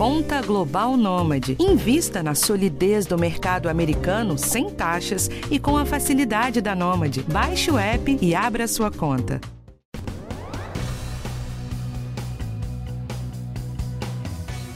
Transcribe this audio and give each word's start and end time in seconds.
Conta 0.00 0.40
Global 0.40 0.96
Nômade. 0.96 1.58
Invista 1.60 2.22
na 2.22 2.34
solidez 2.34 3.04
do 3.04 3.18
mercado 3.18 3.68
americano 3.68 4.38
sem 4.38 4.70
taxas 4.70 5.28
e 5.50 5.58
com 5.58 5.76
a 5.76 5.84
facilidade 5.84 6.62
da 6.62 6.74
Nômade. 6.74 7.22
Baixe 7.24 7.70
o 7.70 7.76
app 7.76 8.18
e 8.18 8.34
abra 8.34 8.66
sua 8.66 8.90
conta. 8.90 9.38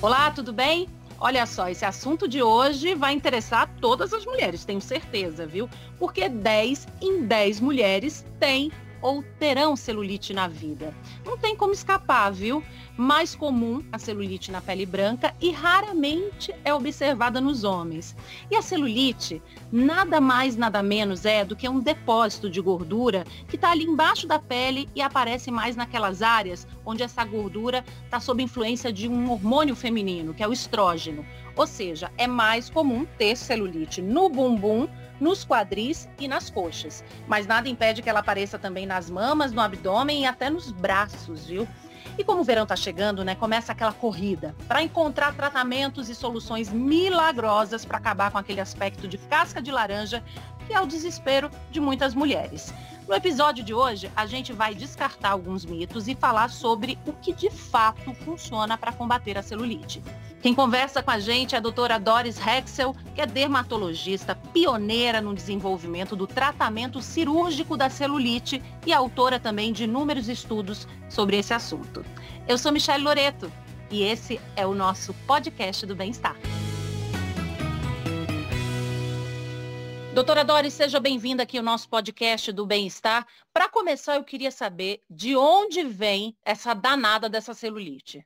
Olá, 0.03 0.31
tudo 0.31 0.53
bem? 0.53 0.91
Olha 1.19 1.47
só, 1.47 1.71
esse 1.71 1.87
assunto 1.87 2.29
de 2.29 2.43
hoje 2.43 2.95
vai 2.95 3.15
interessar 3.15 3.67
todas 3.81 4.13
as 4.13 4.27
mulheres, 4.27 4.67
tenho 4.67 4.83
certeza, 4.83 5.47
viu? 5.47 5.71
Porque 5.99 6.29
10 6.29 6.87
em 7.01 7.23
10 7.23 7.61
mulheres 7.61 8.27
têm 8.39 8.71
ou 9.05 9.23
terão 9.39 9.77
celulite 9.77 10.33
na 10.33 10.49
vida. 10.49 10.95
Não 11.27 11.37
tem 11.37 11.55
como 11.55 11.75
escapar, 11.75 12.33
viu? 12.33 12.65
Mais 12.97 13.35
comum 13.35 13.85
a 13.93 13.99
celulite 13.99 14.51
na 14.51 14.63
pele 14.63 14.87
branca 14.87 15.35
e 15.43 15.51
raramente 15.51 16.55
é 16.65 16.73
observada 16.73 17.39
nos 17.39 17.65
homens. 17.65 18.17
E 18.51 18.57
a 18.57 18.63
celulite 18.63 19.43
nada 19.71 20.23
mais, 20.23 20.57
nada 20.57 20.83
menos 20.83 21.27
é 21.27 21.45
do 21.45 21.55
que 21.55 21.69
um 21.69 21.81
depósito 21.81 22.49
de 22.49 22.63
gordura 22.63 23.27
que 23.47 23.57
está 23.57 23.73
ali 23.73 23.85
embaixo 23.85 24.27
da 24.27 24.39
pele 24.39 24.89
e 24.95 25.03
aparece 25.03 25.51
mais 25.51 25.77
naquelas 25.77 26.23
áreas 26.23 26.67
onde 26.87 27.03
essa 27.03 27.23
gordura 27.27 27.85
está 28.07 28.19
sob 28.19 28.43
influência 28.43 28.91
de 28.91 29.07
um 29.07 29.31
hormônio 29.31 29.77
feminino, 29.77 30.33
que 30.33 30.43
é 30.43 30.49
o 30.49 30.53
estrógeno. 30.53 31.27
Ou 31.55 31.67
seja, 31.67 32.11
é 32.17 32.27
mais 32.27 32.71
comum 32.71 33.07
ter 33.19 33.37
celulite 33.37 34.01
no 34.01 34.31
bumbum 34.31 34.89
nos 35.21 35.45
quadris 35.45 36.09
e 36.19 36.29
nas 36.29 36.51
coxas. 36.51 37.05
Mas 37.27 37.47
nada 37.47 37.69
impede 37.69 38.03
que 38.03 38.11
ela 38.11 38.21
apareça 38.21 38.59
também 38.59 38.87
nas 38.87 39.09
mamas, 39.11 39.53
no 39.53 39.61
abdômen 39.61 40.23
e 40.23 40.27
até 40.27 40.51
nos 40.51 40.71
braços, 40.71 41.47
viu? 41.47 41.67
E 42.17 42.23
como 42.23 42.43
o 42.43 42.45
verão 42.45 42.63
está 42.63 42.77
chegando, 42.77 43.25
né, 43.25 43.35
começa 43.35 43.73
aquela 43.73 43.93
corrida 43.93 44.55
para 44.69 44.83
encontrar 44.83 45.35
tratamentos 45.35 46.09
e 46.09 46.15
soluções 46.15 46.71
milagrosas 46.71 47.85
para 47.85 47.99
acabar 47.99 48.31
com 48.31 48.39
aquele 48.39 48.61
aspecto 48.61 49.09
de 49.09 49.19
casca 49.19 49.61
de 49.61 49.73
laranja 49.73 50.23
que 50.67 50.73
é 50.73 50.81
o 50.81 50.87
desespero 50.87 51.51
de 51.71 51.81
muitas 51.81 52.15
mulheres. 52.15 52.73
No 53.07 53.15
episódio 53.15 53.63
de 53.63 53.75
hoje, 53.75 54.11
a 54.17 54.25
gente 54.25 54.53
vai 54.53 54.75
descartar 54.75 55.31
alguns 55.31 55.65
mitos 55.65 56.09
e 56.09 56.15
falar 56.15 56.49
sobre 56.49 56.99
o 57.07 57.13
que 57.13 57.35
de 57.35 57.51
fato 57.51 58.15
funciona 58.15 58.79
para 58.79 58.93
combater 58.93 59.37
a 59.37 59.43
celulite. 59.43 60.03
Quem 60.41 60.55
conversa 60.55 61.03
com 61.03 61.11
a 61.11 61.19
gente 61.19 61.55
é 61.55 61.59
a 61.59 61.61
doutora 61.61 61.99
Doris 61.99 62.39
Hexel, 62.39 62.97
que 63.15 63.21
é 63.21 63.27
dermatologista 63.27 64.35
pioneira 64.35 65.21
no 65.21 65.35
desenvolvimento 65.35 66.17
do 66.17 66.27
tratamento 66.27 67.03
cirúrgico 67.03 67.77
da 67.77 67.91
celulite 67.91 68.63
e 68.87 68.93
autora 68.93 69.39
também 69.39 69.73
de 69.73 69.85
inúmeros 69.85 70.29
estudos 70.29 70.89
sobre 71.09 71.39
esse 71.39 71.53
assunto. 71.53 72.05
Eu 72.49 72.57
sou 72.57 72.73
Michelle 72.73 73.05
Loreto 73.05 73.53
e 73.91 74.03
esse 74.03 74.41
é 74.57 74.67
o 74.67 74.75
nosso 74.75 75.13
podcast 75.27 75.85
do 75.85 75.95
bem-estar. 75.95 76.37
Doutora 80.15 80.45
Doris, 80.45 80.75
seja 80.75 81.01
bem-vinda 81.01 81.43
aqui 81.43 81.59
ao 81.59 81.65
nosso 81.65 81.89
podcast 81.89 82.53
do 82.53 82.65
Bem-Estar. 82.65 83.27
Para 83.53 83.69
começar, 83.69 84.15
eu 84.15 84.23
queria 84.23 84.53
saber 84.53 85.03
de 85.11 85.37
onde 85.37 85.83
vem 85.83 86.37
essa 86.45 86.73
danada 86.73 87.29
dessa 87.29 87.53
celulite. 87.53 88.25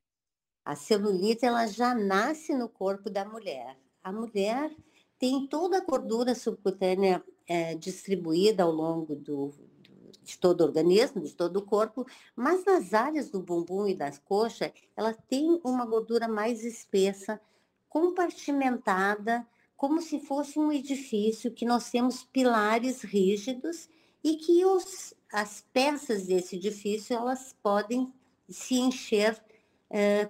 A 0.62 0.77
celulite, 0.77 1.47
ela 1.47 1.66
já 1.66 1.94
nasce 1.94 2.55
no 2.55 2.69
corpo 2.69 3.09
da 3.09 3.25
mulher. 3.25 3.75
A 4.05 4.12
mulher 4.12 4.70
tem 5.19 5.47
toda 5.47 5.78
a 5.78 5.81
gordura 5.81 6.34
subcutânea 6.34 7.25
é, 7.47 7.75
distribuída 7.75 8.64
ao 8.64 8.70
longo 8.70 9.16
do, 9.16 9.55
do, 9.83 10.12
de 10.22 10.39
todo 10.39 10.61
o 10.61 10.64
organismo, 10.64 11.22
de 11.22 11.34
todo 11.34 11.56
o 11.56 11.64
corpo, 11.64 12.06
mas 12.36 12.66
nas 12.66 12.92
áreas 12.92 13.31
do 13.31 13.41
bumbum 13.41 13.86
e 13.86 13.94
das 13.94 14.19
coxas, 14.19 14.72
ela 14.94 15.14
tem 15.14 15.59
uma 15.64 15.86
gordura 15.86 16.28
mais 16.28 16.62
espessa, 16.62 17.41
compartimentada, 17.89 19.47
como 19.79 20.03
se 20.03 20.19
fosse 20.19 20.59
um 20.59 20.73
edifício 20.73 21.53
que 21.53 21.65
nós 21.65 21.89
temos 21.89 22.25
pilares 22.25 23.03
rígidos 23.03 23.89
e 24.25 24.34
que 24.34 24.65
os, 24.65 25.15
as 25.33 25.65
peças 25.72 26.27
desse 26.27 26.56
edifício 26.56 27.16
elas 27.16 27.55
podem 27.62 28.12
se 28.49 28.75
encher 28.75 29.41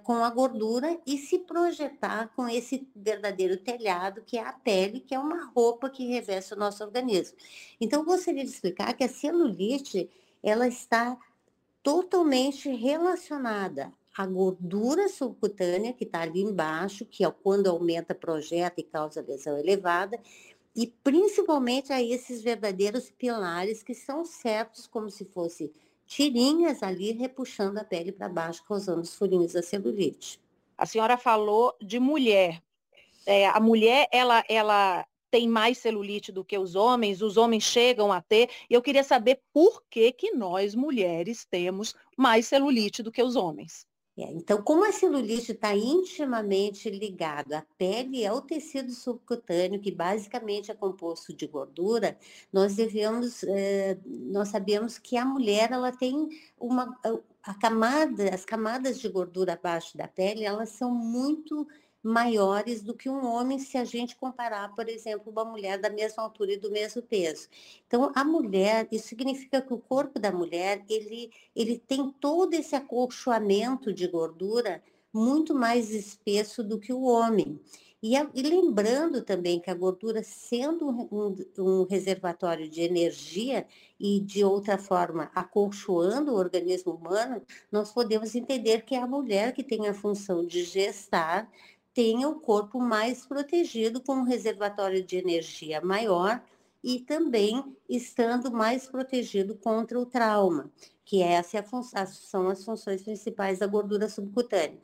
com 0.03 0.23
a 0.23 0.29
gordura 0.29 0.97
e 1.05 1.17
se 1.17 1.39
projetar 1.39 2.31
com 2.35 2.47
esse 2.47 2.87
verdadeiro 2.95 3.57
telhado 3.57 4.21
que 4.21 4.37
é 4.37 4.45
a 4.45 4.53
pele, 4.53 5.01
que 5.01 5.15
é 5.15 5.19
uma 5.19 5.45
roupa 5.47 5.89
que 5.89 6.07
reveste 6.07 6.53
o 6.53 6.57
nosso 6.57 6.83
organismo. 6.83 7.35
Então, 7.81 8.05
gostaria 8.05 8.43
de 8.43 8.51
explicar 8.51 8.93
que 8.93 9.03
a 9.03 9.09
celulite 9.09 10.09
ela 10.41 10.67
está 10.67 11.17
totalmente 11.83 12.69
relacionada 12.69 13.91
a 14.19 14.25
gordura 14.25 15.07
subcutânea, 15.07 15.93
que 15.93 16.03
está 16.03 16.23
ali 16.23 16.41
embaixo, 16.41 17.05
que 17.05 17.23
é 17.23 17.31
quando 17.31 17.67
aumenta, 17.67 18.13
projeta 18.13 18.81
e 18.81 18.83
causa 18.83 19.21
lesão 19.25 19.57
elevada, 19.57 20.19
e 20.75 20.87
principalmente 20.87 21.93
a 21.93 22.03
esses 22.03 22.41
verdadeiros 22.41 23.09
pilares 23.09 23.81
que 23.81 23.95
são 23.95 24.25
certos 24.25 24.85
como 24.85 25.09
se 25.09 25.23
fosse 25.23 25.71
tirinhas 26.05 26.83
ali 26.83 27.13
repuxando 27.13 27.79
a 27.79 27.83
pele 27.85 28.11
para 28.11 28.27
baixo, 28.27 28.61
causando 28.67 28.99
os 28.99 29.15
furinhos 29.15 29.53
da 29.53 29.61
celulite. 29.61 30.37
A 30.77 30.85
senhora 30.85 31.15
falou 31.15 31.73
de 31.81 31.97
mulher. 31.97 32.61
É, 33.25 33.47
a 33.47 33.59
mulher, 33.61 34.05
ela, 34.11 34.43
ela 34.49 35.07
tem 35.31 35.47
mais 35.47 35.77
celulite 35.77 36.29
do 36.29 36.43
que 36.43 36.57
os 36.57 36.75
homens, 36.75 37.21
os 37.21 37.37
homens 37.37 37.63
chegam 37.63 38.11
a 38.11 38.21
ter. 38.21 38.49
E 38.69 38.73
eu 38.73 38.81
queria 38.81 39.03
saber 39.05 39.39
por 39.53 39.81
que, 39.89 40.11
que 40.11 40.31
nós, 40.31 40.75
mulheres, 40.75 41.45
temos 41.45 41.95
mais 42.17 42.47
celulite 42.47 43.01
do 43.01 43.13
que 43.13 43.23
os 43.23 43.37
homens. 43.37 43.87
É, 44.23 44.31
então, 44.31 44.61
como 44.61 44.85
a 44.85 44.91
celulite 44.91 45.51
está 45.53 45.75
intimamente 45.75 46.89
ligado 46.89 47.53
à 47.53 47.63
pele 47.77 48.19
e 48.19 48.27
ao 48.27 48.41
tecido 48.41 48.91
subcutâneo, 48.91 49.79
que 49.79 49.91
basicamente 49.91 50.71
é 50.71 50.73
composto 50.73 51.33
de 51.33 51.47
gordura, 51.47 52.17
nós 52.51 52.75
devemos, 52.75 53.43
eh, 53.43 53.97
nós 54.05 54.49
sabemos 54.49 54.97
que 54.97 55.15
a 55.17 55.25
mulher 55.25 55.71
ela 55.71 55.91
tem 55.91 56.27
uma 56.59 56.97
a 57.43 57.53
camada, 57.53 58.33
as 58.33 58.45
camadas 58.45 58.99
de 58.99 59.07
gordura 59.07 59.53
abaixo 59.53 59.97
da 59.97 60.07
pele, 60.07 60.43
elas 60.43 60.69
são 60.69 60.93
muito 60.93 61.67
maiores 62.01 62.81
do 62.81 62.93
que 62.93 63.09
um 63.09 63.25
homem 63.25 63.59
se 63.59 63.77
a 63.77 63.83
gente 63.83 64.15
comparar, 64.15 64.73
por 64.75 64.87
exemplo, 64.87 65.31
uma 65.31 65.43
mulher 65.43 65.79
da 65.79 65.89
mesma 65.89 66.23
altura 66.23 66.53
e 66.53 66.57
do 66.57 66.71
mesmo 66.71 67.01
peso. 67.01 67.47
Então, 67.87 68.11
a 68.15 68.23
mulher, 68.23 68.87
isso 68.91 69.07
significa 69.07 69.61
que 69.61 69.73
o 69.73 69.79
corpo 69.79 70.19
da 70.19 70.31
mulher, 70.31 70.83
ele, 70.89 71.31
ele 71.55 71.77
tem 71.77 72.09
todo 72.19 72.53
esse 72.53 72.75
acolchoamento 72.75 73.93
de 73.93 74.07
gordura 74.07 74.81
muito 75.13 75.53
mais 75.53 75.91
espesso 75.91 76.63
do 76.63 76.79
que 76.79 76.93
o 76.93 77.01
homem. 77.01 77.59
E, 78.01 78.15
a, 78.15 78.29
e 78.33 78.41
lembrando 78.41 79.21
também 79.21 79.59
que 79.59 79.69
a 79.69 79.73
gordura, 79.73 80.23
sendo 80.23 80.87
um, 80.87 81.35
um, 81.57 81.83
reservatório 81.83 82.69
de 82.69 82.81
energia 82.81 83.67
e, 83.99 84.21
de 84.21 84.41
outra 84.41 84.77
forma, 84.77 85.29
acolchoando 85.35 86.31
o 86.31 86.37
organismo 86.37 86.93
humano, 86.93 87.41
nós 87.69 87.91
podemos 87.91 88.35
entender 88.35 88.83
que 88.83 88.95
é 88.95 88.99
a 88.99 89.07
mulher 89.07 89.51
que 89.51 89.63
tem 89.63 89.85
a 89.87 89.93
função 89.93 90.45
de 90.45 90.63
gestar, 90.63 91.51
tenha 91.93 92.27
o 92.27 92.39
corpo 92.39 92.79
mais 92.79 93.25
protegido, 93.25 94.01
com 94.01 94.13
um 94.13 94.23
reservatório 94.23 95.03
de 95.03 95.17
energia 95.17 95.81
maior 95.81 96.41
e 96.83 96.99
também 96.99 97.75
estando 97.89 98.51
mais 98.51 98.87
protegido 98.87 99.55
contra 99.55 99.99
o 99.99 100.05
trauma, 100.05 100.71
que 101.03 101.21
essa 101.21 101.57
é 101.57 101.65
a 101.95 102.05
são 102.05 102.47
as 102.49 102.63
funções 102.63 103.01
principais 103.01 103.59
da 103.59 103.67
gordura 103.67 104.07
subcutânea. 104.07 104.79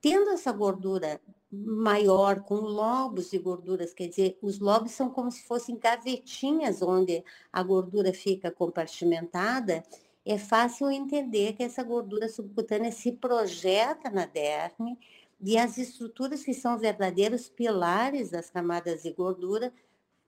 Tendo 0.00 0.30
essa 0.30 0.52
gordura 0.52 1.20
maior, 1.50 2.40
com 2.42 2.56
lobos 2.56 3.30
de 3.30 3.38
gorduras, 3.38 3.94
quer 3.94 4.08
dizer, 4.08 4.38
os 4.42 4.58
lobos 4.58 4.92
são 4.92 5.08
como 5.08 5.30
se 5.30 5.42
fossem 5.42 5.78
gavetinhas 5.78 6.82
onde 6.82 7.24
a 7.52 7.62
gordura 7.62 8.12
fica 8.12 8.50
compartimentada, 8.50 9.84
é 10.24 10.38
fácil 10.38 10.90
entender 10.90 11.52
que 11.52 11.62
essa 11.62 11.84
gordura 11.84 12.28
subcutânea 12.28 12.90
se 12.90 13.12
projeta 13.12 14.10
na 14.10 14.26
derme, 14.26 14.98
e 15.40 15.58
as 15.58 15.78
estruturas 15.78 16.42
que 16.42 16.54
são 16.54 16.78
verdadeiros 16.78 17.48
pilares 17.48 18.30
das 18.30 18.50
camadas 18.50 19.02
de 19.02 19.12
gordura 19.12 19.72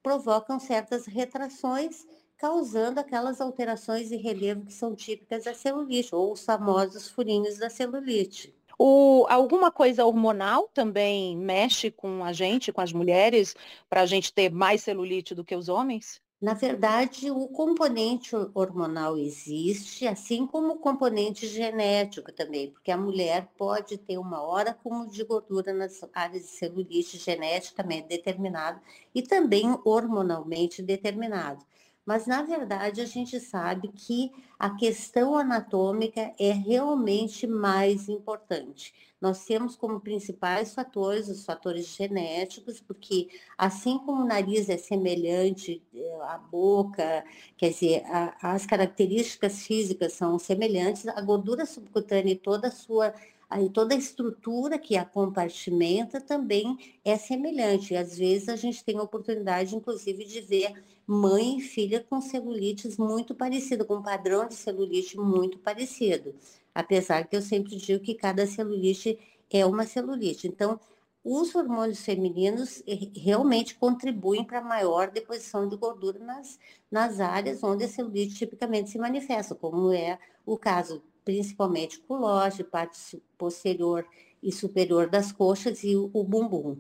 provocam 0.03 0.59
certas 0.59 1.07
retrações, 1.07 2.07
causando 2.37 3.01
aquelas 3.01 3.41
alterações 3.41 4.09
de 4.09 4.17
relevo 4.17 4.67
que 4.67 4.73
são 4.73 4.95
típicas 4.95 5.45
da 5.45 5.55
celulite, 5.55 6.15
ou 6.15 6.33
os 6.33 6.45
famosos 6.45 7.09
furinhos 7.09 7.59
da 7.59 7.69
celulite. 7.69 8.55
O, 8.79 9.27
alguma 9.29 9.73
coisa 9.73 10.05
hormonal 10.05 10.69
também 10.73 11.37
mexe 11.37 11.91
com 11.91 12.23
a 12.25 12.33
gente, 12.33 12.73
com 12.73 12.81
as 12.81 12.93
mulheres, 12.93 13.57
para 13.89 14.03
a 14.03 14.07
gente 14.07 14.33
ter 14.33 14.51
mais 14.53 14.83
celulite 14.83 15.35
do 15.35 15.45
que 15.45 15.57
os 15.57 15.69
homens? 15.69 16.23
Na 16.41 16.55
verdade, 16.55 17.31
o 17.33 17.49
componente 17.49 18.35
hormonal 18.55 19.17
existe, 19.17 20.07
assim 20.07 20.47
como 20.47 20.75
o 20.75 20.79
componente 20.79 21.47
genético 21.49 22.33
também, 22.33 22.71
porque 22.71 22.91
a 22.93 22.97
mulher 22.97 23.49
pode 23.57 23.99
ter 23.99 24.19
uma 24.19 24.41
hora 24.43 24.73
como 24.73 25.09
de 25.09 25.25
gordura 25.25 25.73
nas 25.73 26.01
áreas 26.13 26.43
de 26.45 26.49
celulite 26.51 27.19
geneticamente 27.19 28.09
determinado 28.09 28.81
e 29.13 29.21
também 29.23 29.77
hormonalmente 29.85 30.81
determinado. 30.81 31.65
Mas, 32.09 32.27
na 32.27 32.41
verdade, 32.41 33.03
a 33.03 33.05
gente 33.05 33.39
sabe 33.39 33.89
que 33.89 34.33
a 34.59 34.71
questão 34.71 35.37
anatômica 35.37 36.33
é 36.41 36.53
realmente 36.53 37.47
mais 37.47 38.09
importante. 38.09 38.95
Nós 39.21 39.45
temos 39.45 39.77
como 39.77 40.01
principais 40.01 40.73
fatores 40.73 41.29
os 41.29 41.45
fatores 41.45 41.87
genéticos, 41.87 42.81
porque 42.81 43.29
assim 43.59 43.99
como 43.99 44.23
o 44.23 44.27
nariz 44.27 44.71
é 44.71 44.79
semelhante 44.79 45.83
à 46.23 46.37
eh, 46.37 46.51
boca, 46.51 47.25
quer 47.59 47.73
dizer, 47.73 48.03
a, 48.07 48.55
as 48.55 48.65
características 48.65 49.67
físicas 49.67 50.15
são 50.15 50.39
semelhantes, 50.39 51.07
a 51.09 51.21
gordura 51.21 51.67
subcutânea 51.67 52.33
e 52.33 52.37
toda 52.37 52.69
a 52.69 52.71
sua 52.71 53.13
aí 53.51 53.69
toda 53.69 53.95
a 53.95 53.99
estrutura 53.99 54.79
que 54.79 54.97
a 54.97 55.05
compartimenta 55.05 56.23
também 56.23 56.79
é 57.05 57.19
semelhante. 57.19 57.95
Às 57.95 58.17
vezes 58.17 58.49
a 58.49 58.57
gente 58.57 58.83
tem 58.83 58.97
a 58.97 59.03
oportunidade, 59.03 59.77
inclusive, 59.77 60.25
de 60.25 60.41
ver 60.41 60.75
mãe 61.11 61.57
e 61.57 61.63
filha 61.63 62.05
com 62.05 62.21
celulites 62.21 62.99
muito 62.99 63.35
parecida, 63.35 63.83
com 63.83 63.97
um 63.97 64.03
padrão 64.03 64.47
de 64.47 64.55
celulite 64.55 65.17
muito 65.17 65.59
parecido. 65.59 66.35
Apesar 66.75 67.27
que 67.27 67.35
eu 67.35 67.41
sempre 67.41 67.77
digo 67.77 68.05
que 68.05 68.15
cada 68.15 68.47
celulite 68.47 69.19
é 69.51 69.65
uma 69.65 69.87
celulite. 69.87 70.47
Então, 70.47 70.79
os 71.25 71.55
hormônios 71.55 72.01
femininos 72.01 72.83
realmente 73.17 73.75
contribuem 73.75 74.45
para 74.45 74.61
maior 74.61 75.11
deposição 75.11 75.67
de 75.67 75.77
gordura 75.77 76.19
nas, 76.19 76.59
nas 76.91 77.21
áreas 77.21 77.63
onde 77.65 77.85
a 77.85 77.89
celulite 77.89 78.35
tipicamente 78.35 78.91
se 78.91 78.99
manifesta, 78.99 79.55
como 79.55 79.91
é 79.91 80.19
o 80.45 80.59
caso 80.59 81.03
principalmente 81.25 82.01
culose, 82.01 82.63
parte 82.65 83.23
posterior 83.39 84.07
e 84.43 84.53
superior 84.53 85.09
das 85.09 85.33
coxas 85.33 85.83
e 85.85 85.97
o, 85.97 86.11
o 86.13 86.23
bumbum. 86.23 86.79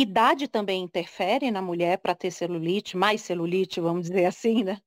Idade 0.00 0.46
também 0.46 0.84
interfere 0.84 1.50
na 1.50 1.60
mulher 1.60 1.98
para 1.98 2.14
ter 2.14 2.30
celulite, 2.30 2.96
mais 2.96 3.20
celulite, 3.20 3.80
vamos 3.80 4.08
dizer 4.08 4.26
assim, 4.26 4.62
né? 4.62 4.78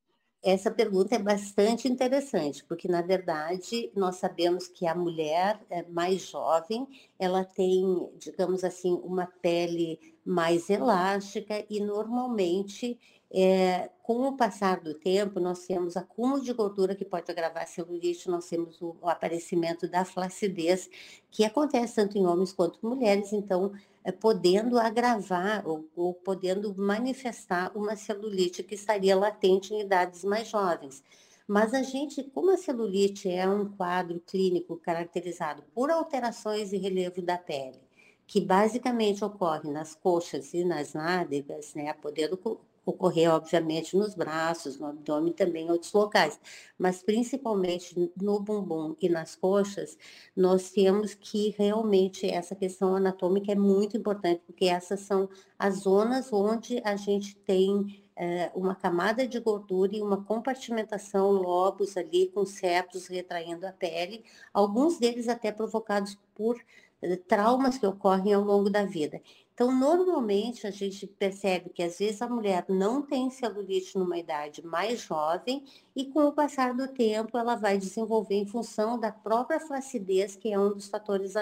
Essa 0.41 0.71
pergunta 0.71 1.13
é 1.13 1.19
bastante 1.19 1.85
interessante, 1.85 2.63
porque 2.63 2.87
na 2.87 3.01
verdade 3.01 3.91
nós 3.93 4.15
sabemos 4.15 4.69
que 4.69 4.87
a 4.87 4.95
mulher 4.95 5.59
é 5.69 5.83
mais 5.83 6.21
jovem, 6.21 6.87
ela 7.19 7.43
tem, 7.43 8.09
digamos 8.17 8.63
assim, 8.63 8.93
uma 9.03 9.27
pele 9.41 9.99
mais 10.25 10.69
elástica 10.69 11.65
e 11.69 11.81
normalmente 11.81 12.97
é, 13.33 13.89
com 14.03 14.27
o 14.27 14.35
passar 14.35 14.79
do 14.79 14.93
tempo, 14.93 15.39
nós 15.39 15.65
temos 15.65 15.95
acúmulo 15.95 16.41
de 16.41 16.51
gordura 16.53 16.95
que 16.95 17.05
pode 17.05 17.31
agravar 17.31 17.63
a 17.63 17.67
celulite, 17.67 18.29
nós 18.29 18.47
temos 18.47 18.81
o, 18.81 18.95
o 19.01 19.07
aparecimento 19.07 19.87
da 19.87 20.03
flacidez, 20.03 20.89
que 21.29 21.45
acontece 21.45 21.95
tanto 21.95 22.17
em 22.17 22.25
homens 22.25 22.51
quanto 22.51 22.79
em 22.83 22.89
mulheres, 22.89 23.31
então, 23.31 23.71
podendo 24.09 24.79
agravar 24.79 25.67
ou, 25.67 25.87
ou 25.95 26.13
podendo 26.13 26.73
manifestar 26.75 27.71
uma 27.75 27.95
celulite 27.95 28.63
que 28.63 28.75
estaria 28.75 29.15
latente 29.15 29.73
em 29.73 29.81
idades 29.81 30.23
mais 30.23 30.47
jovens. 30.47 31.03
Mas 31.47 31.73
a 31.73 31.83
gente, 31.83 32.23
como 32.23 32.51
a 32.51 32.57
celulite 32.57 33.29
é 33.29 33.47
um 33.47 33.69
quadro 33.69 34.21
clínico 34.21 34.77
caracterizado 34.77 35.63
por 35.73 35.91
alterações 35.91 36.71
e 36.71 36.77
relevo 36.77 37.21
da 37.21 37.37
pele, 37.37 37.81
que 38.25 38.39
basicamente 38.39 39.25
ocorre 39.25 39.69
nas 39.69 39.93
coxas 39.93 40.53
e 40.53 40.63
nas 40.63 40.93
nádegas, 40.93 41.73
né, 41.73 41.91
podendo 41.91 42.37
ocorrer, 42.85 43.29
obviamente, 43.31 43.95
nos 43.95 44.15
braços, 44.15 44.79
no 44.79 44.87
abdômen 44.87 45.33
também 45.33 45.67
em 45.67 45.71
outros 45.71 45.93
locais, 45.93 46.39
mas 46.77 47.03
principalmente 47.03 48.11
no 48.19 48.39
bumbum 48.39 48.95
e 48.99 49.07
nas 49.07 49.35
coxas, 49.35 49.97
nós 50.35 50.71
temos 50.71 51.13
que 51.13 51.55
realmente 51.57 52.29
essa 52.29 52.55
questão 52.55 52.95
anatômica 52.95 53.51
é 53.51 53.55
muito 53.55 53.97
importante, 53.97 54.41
porque 54.45 54.65
essas 54.65 55.01
são 55.01 55.29
as 55.57 55.79
zonas 55.79 56.33
onde 56.33 56.81
a 56.83 56.95
gente 56.95 57.35
tem 57.35 58.03
é, 58.15 58.51
uma 58.53 58.75
camada 58.75 59.27
de 59.27 59.39
gordura 59.39 59.95
e 59.95 60.01
uma 60.01 60.23
compartimentação, 60.23 61.31
lobos 61.31 61.97
ali 61.97 62.27
com 62.27 62.45
septos 62.45 63.07
retraindo 63.07 63.65
a 63.65 63.71
pele, 63.71 64.23
alguns 64.53 64.99
deles 64.99 65.27
até 65.27 65.51
provocados 65.51 66.17
por 66.35 66.59
eh, 67.01 67.15
traumas 67.27 67.77
que 67.77 67.85
ocorrem 67.85 68.33
ao 68.33 68.43
longo 68.43 68.69
da 68.69 68.85
vida. 68.85 69.21
Então, 69.61 69.71
normalmente, 69.75 70.65
a 70.65 70.71
gente 70.71 71.05
percebe 71.05 71.69
que 71.69 71.83
às 71.83 71.99
vezes 71.99 72.19
a 72.19 72.27
mulher 72.27 72.65
não 72.67 73.03
tem 73.03 73.29
celulite 73.29 73.95
numa 73.95 74.17
idade 74.17 74.65
mais 74.65 75.01
jovem 75.01 75.63
e 75.95 76.03
com 76.05 76.25
o 76.25 76.31
passar 76.31 76.73
do 76.73 76.87
tempo 76.87 77.37
ela 77.37 77.53
vai 77.53 77.77
desenvolver 77.77 78.33
em 78.33 78.47
função 78.47 78.99
da 78.99 79.11
própria 79.11 79.59
flacidez, 79.59 80.35
que 80.35 80.51
é 80.51 80.57
um 80.57 80.73
dos 80.73 80.87
fatores 80.87 81.35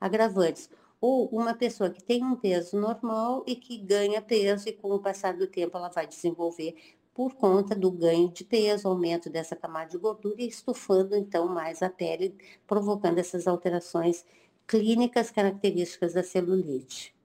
agravantes. 0.00 0.70
Ou 1.02 1.26
uma 1.26 1.52
pessoa 1.52 1.90
que 1.90 2.02
tem 2.02 2.24
um 2.24 2.34
peso 2.34 2.80
normal 2.80 3.44
e 3.46 3.54
que 3.54 3.76
ganha 3.76 4.22
peso 4.22 4.70
e 4.70 4.72
com 4.72 4.94
o 4.94 4.98
passar 4.98 5.36
do 5.36 5.46
tempo 5.46 5.76
ela 5.76 5.90
vai 5.90 6.06
desenvolver 6.06 6.74
por 7.12 7.34
conta 7.34 7.74
do 7.74 7.90
ganho 7.90 8.30
de 8.32 8.42
peso, 8.42 8.88
aumento 8.88 9.28
dessa 9.28 9.54
camada 9.54 9.90
de 9.90 9.98
gordura 9.98 10.40
e 10.40 10.48
estufando 10.48 11.14
então 11.14 11.46
mais 11.46 11.82
a 11.82 11.90
pele, 11.90 12.34
provocando 12.66 13.18
essas 13.18 13.46
alterações 13.46 14.24
clínicas 14.66 15.30
características 15.30 16.14
da 16.14 16.22
celulite. 16.22 17.15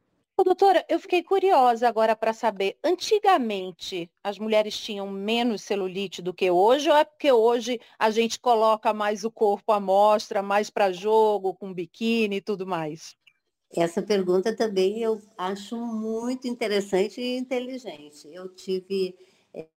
Ô, 0.41 0.43
doutora, 0.43 0.83
eu 0.89 0.99
fiquei 0.99 1.21
curiosa 1.21 1.87
agora 1.87 2.15
para 2.15 2.33
saber, 2.33 2.75
antigamente 2.83 4.09
as 4.23 4.39
mulheres 4.39 4.75
tinham 4.75 5.07
menos 5.07 5.61
celulite 5.61 6.19
do 6.19 6.33
que 6.33 6.49
hoje, 6.49 6.89
ou 6.89 6.95
é 6.95 7.05
porque 7.05 7.31
hoje 7.31 7.79
a 7.99 8.09
gente 8.09 8.39
coloca 8.39 8.91
mais 8.91 9.23
o 9.23 9.29
corpo 9.29 9.71
à 9.71 9.79
mostra, 9.79 10.41
mais 10.41 10.67
para 10.71 10.91
jogo, 10.91 11.53
com 11.53 11.71
biquíni 11.71 12.37
e 12.37 12.41
tudo 12.41 12.65
mais? 12.65 13.15
Essa 13.71 14.01
pergunta 14.01 14.51
também 14.55 14.97
eu 14.97 15.21
acho 15.37 15.77
muito 15.77 16.47
interessante 16.47 17.21
e 17.21 17.37
inteligente. 17.37 18.27
Eu 18.33 18.49
tive, 18.49 19.15
é, 19.53 19.67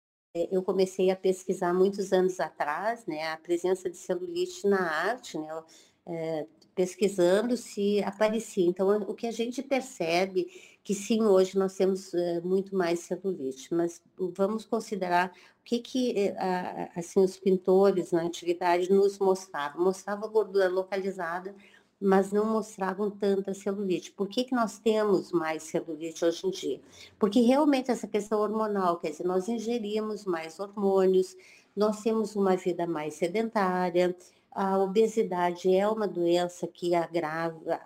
eu 0.51 0.63
comecei 0.63 1.11
a 1.11 1.17
pesquisar 1.17 1.75
muitos 1.75 2.11
anos 2.11 2.41
atrás, 2.41 3.05
né, 3.05 3.31
a 3.31 3.37
presença 3.37 3.91
de 3.91 3.99
celulite 3.99 4.67
na 4.67 4.81
arte, 4.81 5.37
né, 5.37 5.63
é, 6.07 6.47
pesquisando 6.75 7.56
se 7.56 8.03
aparecia. 8.03 8.67
Então, 8.67 8.88
o 9.03 9.15
que 9.15 9.26
a 9.26 9.32
gente 9.32 9.62
percebe 9.62 10.47
que 10.82 10.94
sim, 10.94 11.23
hoje 11.23 11.56
nós 11.56 11.75
temos 11.75 12.12
é, 12.12 12.41
muito 12.43 12.76
mais 12.76 13.00
celulite, 13.00 13.73
mas 13.73 14.03
vamos 14.19 14.67
considerar 14.67 15.31
o 15.61 15.65
que, 15.65 15.79
que 15.79 16.19
é, 16.19 16.91
assim, 16.94 17.21
os 17.21 17.38
pintores 17.38 18.12
na 18.12 18.23
antiguidade 18.23 18.93
nos 18.93 19.19
mostravam. 19.19 19.82
Mostrava 19.82 20.26
gordura 20.26 20.69
localizada, 20.69 21.55
mas 21.99 22.31
não 22.31 22.44
mostravam 22.44 23.11
tanta 23.11 23.55
celulite. 23.55 24.12
Por 24.12 24.29
que, 24.29 24.44
que 24.44 24.55
nós 24.55 24.79
temos 24.79 25.32
mais 25.32 25.62
celulite 25.62 26.23
hoje 26.23 26.47
em 26.47 26.50
dia? 26.50 26.81
Porque 27.19 27.41
realmente 27.41 27.91
essa 27.91 28.06
questão 28.06 28.41
hormonal, 28.41 28.99
quer 28.99 29.11
dizer, 29.11 29.25
nós 29.25 29.49
ingerimos 29.49 30.27
mais 30.27 30.61
hormônios, 30.61 31.35
nós 31.75 32.03
temos 32.03 32.37
uma 32.37 32.56
vida 32.56 32.87
mais 32.87 33.15
sedentária, 33.15 34.15
a 34.55 34.79
obesidade 34.79 35.75
é 35.75 35.87
uma 35.89 36.06
doença 36.06 36.67
que 36.69 36.95
agrava, 36.95 37.81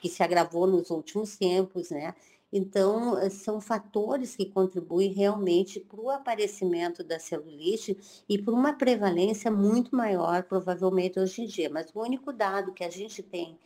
que 0.00 0.08
se 0.08 0.22
agravou 0.22 0.66
nos 0.66 0.90
últimos 0.90 1.36
tempos, 1.36 1.90
né? 1.90 2.14
Então, 2.52 3.16
são 3.30 3.60
fatores 3.60 4.34
que 4.34 4.46
contribuem 4.46 5.12
realmente 5.12 5.78
para 5.78 6.00
o 6.00 6.10
aparecimento 6.10 7.04
da 7.04 7.18
celulite 7.18 7.96
e 8.28 8.38
para 8.38 8.54
uma 8.54 8.72
prevalência 8.72 9.50
muito 9.50 9.94
maior, 9.94 10.42
provavelmente, 10.44 11.20
hoje 11.20 11.42
em 11.42 11.46
dia. 11.46 11.68
Mas 11.70 11.90
o 11.94 12.00
único 12.00 12.32
dado 12.32 12.72
que 12.72 12.82
a 12.82 12.90
gente 12.90 13.22
tem, 13.22 13.58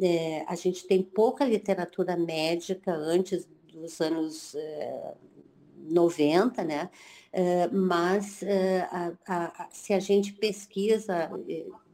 é, 0.00 0.44
a 0.46 0.54
gente 0.54 0.86
tem 0.86 1.02
pouca 1.02 1.44
literatura 1.44 2.16
médica 2.16 2.92
antes 2.94 3.48
dos 3.72 4.00
anos 4.00 4.54
é, 4.54 5.14
90, 5.88 6.62
né? 6.64 6.90
Uh, 7.36 7.68
mas 7.70 8.40
uh, 8.40 9.14
a, 9.26 9.64
a, 9.64 9.68
se 9.70 9.92
a 9.92 10.00
gente 10.00 10.32
pesquisa, 10.32 11.30
uh, 11.30 11.84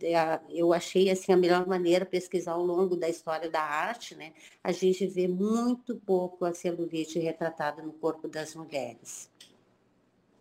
eu 0.49 0.73
achei 0.73 1.11
assim 1.11 1.33
a 1.33 1.37
melhor 1.37 1.67
maneira 1.67 2.07
pesquisar 2.07 2.53
ao 2.53 2.65
longo 2.65 2.95
da 2.95 3.09
história 3.09 3.51
da 3.51 3.61
arte, 3.61 4.15
né? 4.15 4.33
A 4.63 4.71
gente 4.71 5.05
vê 5.05 5.27
muito 5.27 5.97
pouco 5.97 6.45
a 6.45 6.55
celulite 6.55 7.19
retratada 7.19 7.83
no 7.83 7.93
corpo 7.93 8.29
das 8.29 8.55
mulheres. 8.55 9.29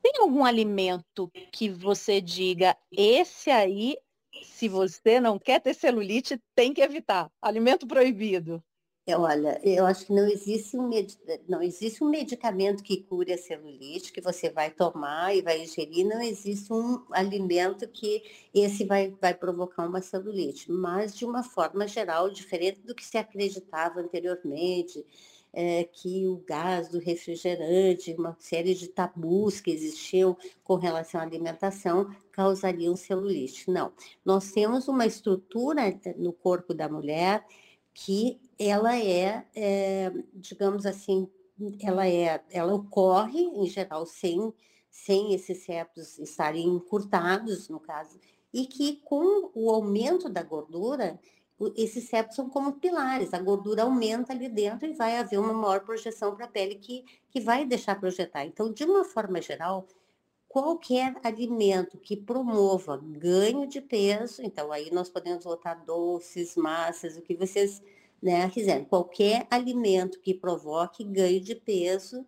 Tem 0.03 0.13
algum 0.20 0.46
alimento 0.46 1.31
que 1.51 1.67
você 1.67 2.22
diga, 2.22 2.77
esse 2.91 3.50
aí, 3.50 3.98
se 4.43 4.70
você 4.70 5.20
não 5.20 5.39
quer 5.39 5.62
ter 5.62 5.74
celulite, 5.74 6.39
tem 6.53 6.75
que 6.75 6.81
evitar? 6.81 7.31
Alimento 7.41 7.88
proibido. 7.88 8.63
É, 9.08 9.17
olha, 9.17 9.60
eu 9.63 9.86
acho 9.88 10.05
que 10.05 10.13
não 10.13 10.27
existe, 10.27 10.77
um 10.77 10.88
med... 10.88 11.17
não 11.50 11.62
existe 11.62 12.03
um 12.03 12.10
medicamento 12.10 12.84
que 12.84 13.01
cure 13.01 13.34
a 13.34 13.38
celulite, 13.38 14.13
que 14.13 14.22
você 14.22 14.50
vai 14.50 14.70
tomar 14.70 15.36
e 15.36 15.41
vai 15.41 15.60
ingerir, 15.63 16.05
não 16.05 16.22
existe 16.22 16.72
um 16.72 17.03
alimento 17.12 17.88
que 17.88 18.22
esse 18.53 18.86
vai, 18.86 19.10
vai 19.20 19.34
provocar 19.34 19.88
uma 19.88 20.01
celulite, 20.01 20.72
mas 20.72 21.15
de 21.15 21.25
uma 21.25 21.41
forma 21.41 21.88
geral, 21.88 22.29
diferente 22.29 22.81
do 22.81 22.93
que 22.93 23.03
se 23.03 23.17
acreditava 23.17 24.00
anteriormente, 24.00 25.03
é, 25.51 25.84
que 25.84 26.27
o 26.27 26.38
gás 26.48 26.88
do 26.89 27.00
refrigerante, 27.00 28.13
uma 28.13 28.36
série 28.39 28.75
de 28.75 28.88
tabus 28.88 29.60
que 29.60 29.72
existiam 29.72 30.38
com 30.63 30.75
relação 30.75 31.20
à 31.20 31.24
alimentação, 31.24 32.10
causariam 32.31 32.96
celulite. 32.96 33.70
Não, 33.70 33.91
nós 34.24 34.51
temos 34.51 34.88
uma 34.88 35.05
estrutura 35.08 36.00
no 36.17 36.31
corpo 36.31 36.74
da 36.74 36.88
mulher 36.88 37.43
que 37.93 38.39
ela 38.67 38.97
é, 38.97 39.45
é, 39.55 40.11
digamos 40.33 40.85
assim, 40.85 41.27
ela 41.81 42.07
é, 42.07 42.43
ela 42.51 42.73
ocorre 42.73 43.39
em 43.39 43.65
geral 43.67 44.05
sem 44.05 44.53
sem 44.91 45.33
esses 45.33 45.63
septos 45.63 46.19
estarem 46.19 46.67
encurtados, 46.67 47.69
no 47.69 47.79
caso, 47.79 48.19
e 48.53 48.65
que 48.65 48.97
com 48.97 49.49
o 49.55 49.71
aumento 49.71 50.27
da 50.27 50.43
gordura, 50.43 51.17
esses 51.77 52.09
septos 52.09 52.35
são 52.35 52.49
como 52.49 52.73
pilares, 52.73 53.33
a 53.33 53.39
gordura 53.39 53.83
aumenta 53.83 54.33
ali 54.33 54.49
dentro 54.49 54.85
e 54.87 54.93
vai 54.93 55.17
haver 55.17 55.39
uma 55.39 55.53
maior 55.53 55.79
projeção 55.85 56.35
para 56.35 56.45
a 56.45 56.49
pele 56.49 56.75
que, 56.75 57.05
que 57.29 57.39
vai 57.39 57.65
deixar 57.65 57.99
projetar. 57.99 58.45
Então, 58.45 58.71
de 58.73 58.83
uma 58.83 59.05
forma 59.05 59.41
geral, 59.41 59.87
qualquer 60.49 61.15
alimento 61.23 61.97
que 61.97 62.17
promova 62.17 62.97
ganho 62.97 63.65
de 63.67 63.79
peso, 63.79 64.41
então 64.43 64.71
aí 64.73 64.91
nós 64.91 65.09
podemos 65.09 65.45
botar 65.45 65.75
doces, 65.75 66.57
massas, 66.57 67.15
o 67.15 67.21
que 67.21 67.35
vocês 67.35 67.81
né, 68.21 68.49
quiserem. 68.49 68.85
Qualquer 68.85 69.47
alimento 69.49 70.19
que 70.19 70.33
provoque 70.33 71.03
ganho 71.03 71.41
de 71.41 71.55
peso 71.55 72.25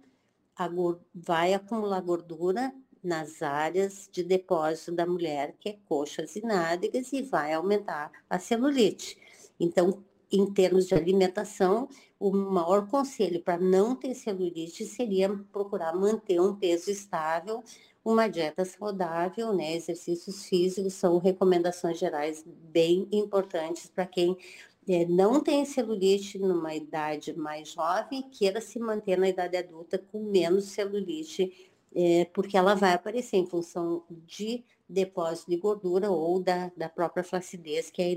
vai 1.14 1.54
acumular 1.54 2.02
gordura 2.02 2.74
nas 3.04 3.42
áreas 3.42 4.08
de 4.12 4.24
depósito 4.24 4.92
da 4.94 5.06
mulher, 5.06 5.56
que 5.60 5.70
é 5.70 5.78
coxas 5.86 6.36
e 6.36 6.42
nádegas, 6.42 7.12
e 7.12 7.22
vai 7.22 7.54
aumentar 7.54 8.12
a 8.30 8.40
celulite. 8.40 9.18
Então, 9.60 10.04
em 10.32 10.52
termos 10.52 10.88
de 10.88 10.96
alimentação, 10.96 11.88
o 12.20 12.32
maior 12.32 12.88
conselho 12.88 13.42
para 13.44 13.58
não 13.58 13.96
ter 13.96 14.16
celulite 14.16 14.86
seria 14.86 15.30
procurar 15.52 15.94
manter 15.94 16.40
um 16.40 16.56
peso 16.56 16.90
estável, 16.90 17.62
uma 18.04 18.28
dieta 18.28 18.66
saudável, 18.66 19.54
né? 19.54 19.76
Exercícios 19.76 20.46
físicos 20.46 20.94
são 20.94 21.18
recomendações 21.18 22.00
gerais 22.00 22.44
bem 22.46 23.08
importantes 23.12 23.88
para 23.88 24.06
quem 24.06 24.38
é, 24.88 25.06
não 25.06 25.42
tem 25.42 25.66
celulite 25.66 26.38
numa 26.38 26.74
idade 26.76 27.38
mais 27.38 27.70
jovem 27.70 28.20
e 28.20 28.30
queira 28.30 28.60
se 28.60 28.80
manter 28.80 29.18
na 29.18 29.30
idade 29.30 29.58
adulta 29.58 29.98
com 29.98 30.24
menos 30.24 30.66
celulite, 30.66 31.72
é, 31.96 32.26
porque 32.26 32.58
ela 32.58 32.76
vai 32.76 32.94
aparecer 32.94 33.38
em 33.38 33.46
função 33.46 34.04
de 34.10 34.64
depósito 34.88 35.50
de 35.50 35.58
gordura 35.58 36.10
ou 36.12 36.40
da, 36.40 36.72
da 36.76 36.90
própria 36.90 37.24
flacidez, 37.24 37.90
que 37.90 38.02
é 38.02 38.16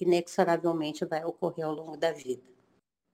inexoravelmente 0.00 1.04
vai 1.04 1.24
ocorrer 1.24 1.66
ao 1.66 1.74
longo 1.74 1.96
da 1.96 2.12
vida. 2.12 2.42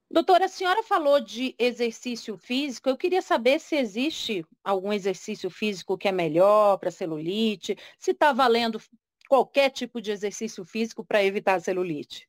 Doutora, 0.08 0.44
a 0.44 0.48
senhora 0.48 0.84
falou 0.84 1.20
de 1.20 1.54
exercício 1.58 2.36
físico. 2.38 2.88
Eu 2.88 2.96
queria 2.96 3.20
saber 3.20 3.58
se 3.58 3.74
existe 3.74 4.46
algum 4.62 4.92
exercício 4.92 5.50
físico 5.50 5.98
que 5.98 6.06
é 6.06 6.12
melhor 6.12 6.78
para 6.78 6.92
celulite, 6.92 7.76
se 7.98 8.12
está 8.12 8.32
valendo 8.32 8.80
qualquer 9.28 9.70
tipo 9.70 10.00
de 10.00 10.12
exercício 10.12 10.64
físico 10.64 11.04
para 11.04 11.24
evitar 11.24 11.54
a 11.54 11.60
celulite. 11.60 12.28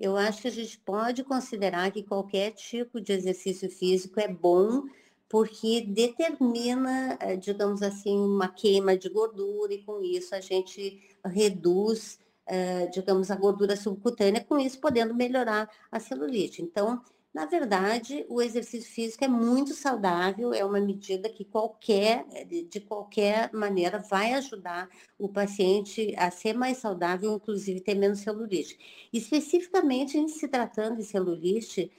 Eu 0.00 0.16
acho 0.16 0.42
que 0.42 0.48
a 0.48 0.52
gente 0.52 0.78
pode 0.78 1.22
considerar 1.22 1.90
que 1.92 2.02
qualquer 2.02 2.52
tipo 2.52 3.00
de 3.00 3.12
exercício 3.12 3.70
físico 3.70 4.18
é 4.18 4.26
bom, 4.26 4.84
porque 5.28 5.82
determina, 5.82 7.18
eh, 7.20 7.36
digamos 7.36 7.82
assim, 7.82 8.18
uma 8.18 8.48
queima 8.48 8.96
de 8.96 9.08
gordura 9.08 9.74
e 9.74 9.82
com 9.82 10.02
isso 10.02 10.34
a 10.34 10.40
gente 10.40 11.00
reduz 11.24 12.18
uh, 12.50 12.90
digamos, 12.90 13.30
a 13.30 13.36
gordura 13.36 13.76
subcutânea, 13.76 14.44
com 14.44 14.58
isso 14.58 14.80
podendo 14.80 15.14
melhorar 15.14 15.70
a 15.90 16.00
celulite. 16.00 16.62
Então, 16.62 17.00
na 17.32 17.46
verdade, 17.46 18.26
o 18.28 18.42
exercício 18.42 18.92
físico 18.92 19.24
é 19.24 19.28
muito 19.28 19.72
saudável, 19.72 20.52
é 20.52 20.64
uma 20.64 20.80
medida 20.80 21.28
que 21.28 21.44
qualquer, 21.44 22.24
de 22.68 22.80
qualquer 22.80 23.52
maneira, 23.52 23.98
vai 23.98 24.32
ajudar 24.34 24.88
o 25.16 25.28
paciente 25.28 26.12
a 26.16 26.30
ser 26.30 26.54
mais 26.54 26.78
saudável, 26.78 27.32
inclusive 27.32 27.80
ter 27.80 27.94
menos 27.94 28.20
celulite. 28.20 28.76
Especificamente 29.12 30.18
em 30.18 30.26
se 30.28 30.48
tratando 30.48 30.96
de 30.96 31.04
celulite, 31.04 31.92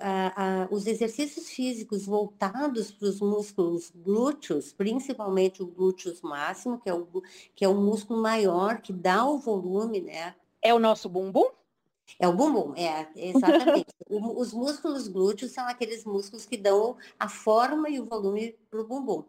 a, 0.00 0.64
a, 0.64 0.68
os 0.70 0.86
exercícios 0.86 1.48
físicos 1.48 2.04
voltados 2.04 2.90
para 2.90 3.08
os 3.08 3.20
músculos 3.20 3.90
glúteos, 3.94 4.72
principalmente 4.72 5.62
o 5.62 5.66
glúteos 5.66 6.20
máximo, 6.20 6.78
que 6.78 6.90
é 6.90 6.94
o, 6.94 7.06
que 7.54 7.64
é 7.64 7.68
o 7.68 7.74
músculo 7.74 8.20
maior, 8.20 8.82
que 8.82 8.92
dá 8.92 9.24
o 9.24 9.38
volume, 9.38 10.00
né? 10.02 10.34
É 10.60 10.74
o 10.74 10.78
nosso 10.78 11.08
bumbum? 11.08 11.50
É 12.18 12.28
o 12.28 12.32
bumbum, 12.32 12.74
é, 12.76 13.08
exatamente. 13.16 13.94
os 14.08 14.52
músculos 14.52 15.08
glúteos 15.08 15.52
são 15.52 15.66
aqueles 15.66 16.04
músculos 16.04 16.46
que 16.46 16.56
dão 16.56 16.96
a 17.18 17.28
forma 17.28 17.88
e 17.88 18.00
o 18.00 18.04
volume 18.04 18.56
para 18.70 18.80
o 18.80 18.86
bumbum. 18.86 19.24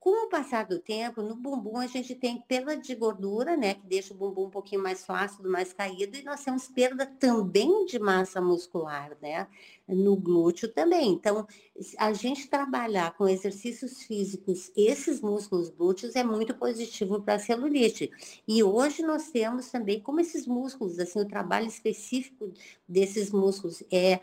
Com 0.00 0.26
o 0.26 0.28
passar 0.28 0.64
do 0.64 0.78
tempo, 0.78 1.22
no 1.22 1.34
bumbum 1.34 1.76
a 1.78 1.88
gente 1.88 2.14
tem 2.14 2.40
perda 2.40 2.76
de 2.76 2.94
gordura, 2.94 3.56
né, 3.56 3.74
que 3.74 3.84
deixa 3.84 4.14
o 4.14 4.16
bumbum 4.16 4.46
um 4.46 4.50
pouquinho 4.50 4.80
mais 4.80 5.04
flácido, 5.04 5.50
mais 5.50 5.72
caído, 5.72 6.16
e 6.16 6.22
nós 6.22 6.44
temos 6.44 6.68
perda 6.68 7.04
também 7.04 7.84
de 7.84 7.98
massa 7.98 8.40
muscular, 8.40 9.16
né, 9.20 9.48
no 9.88 10.14
glúteo 10.16 10.72
também. 10.72 11.10
Então, 11.10 11.44
a 11.98 12.12
gente 12.12 12.48
trabalhar 12.48 13.16
com 13.16 13.28
exercícios 13.28 14.00
físicos, 14.04 14.70
esses 14.76 15.20
músculos 15.20 15.68
glúteos 15.68 16.14
é 16.14 16.22
muito 16.22 16.54
positivo 16.54 17.20
para 17.20 17.34
a 17.34 17.38
celulite. 17.40 18.08
E 18.46 18.62
hoje 18.62 19.02
nós 19.02 19.30
temos 19.30 19.68
também, 19.68 20.00
como 20.00 20.20
esses 20.20 20.46
músculos, 20.46 20.96
assim, 21.00 21.18
o 21.20 21.26
trabalho 21.28 21.66
específico 21.66 22.52
desses 22.88 23.32
músculos 23.32 23.82
é 23.90 24.20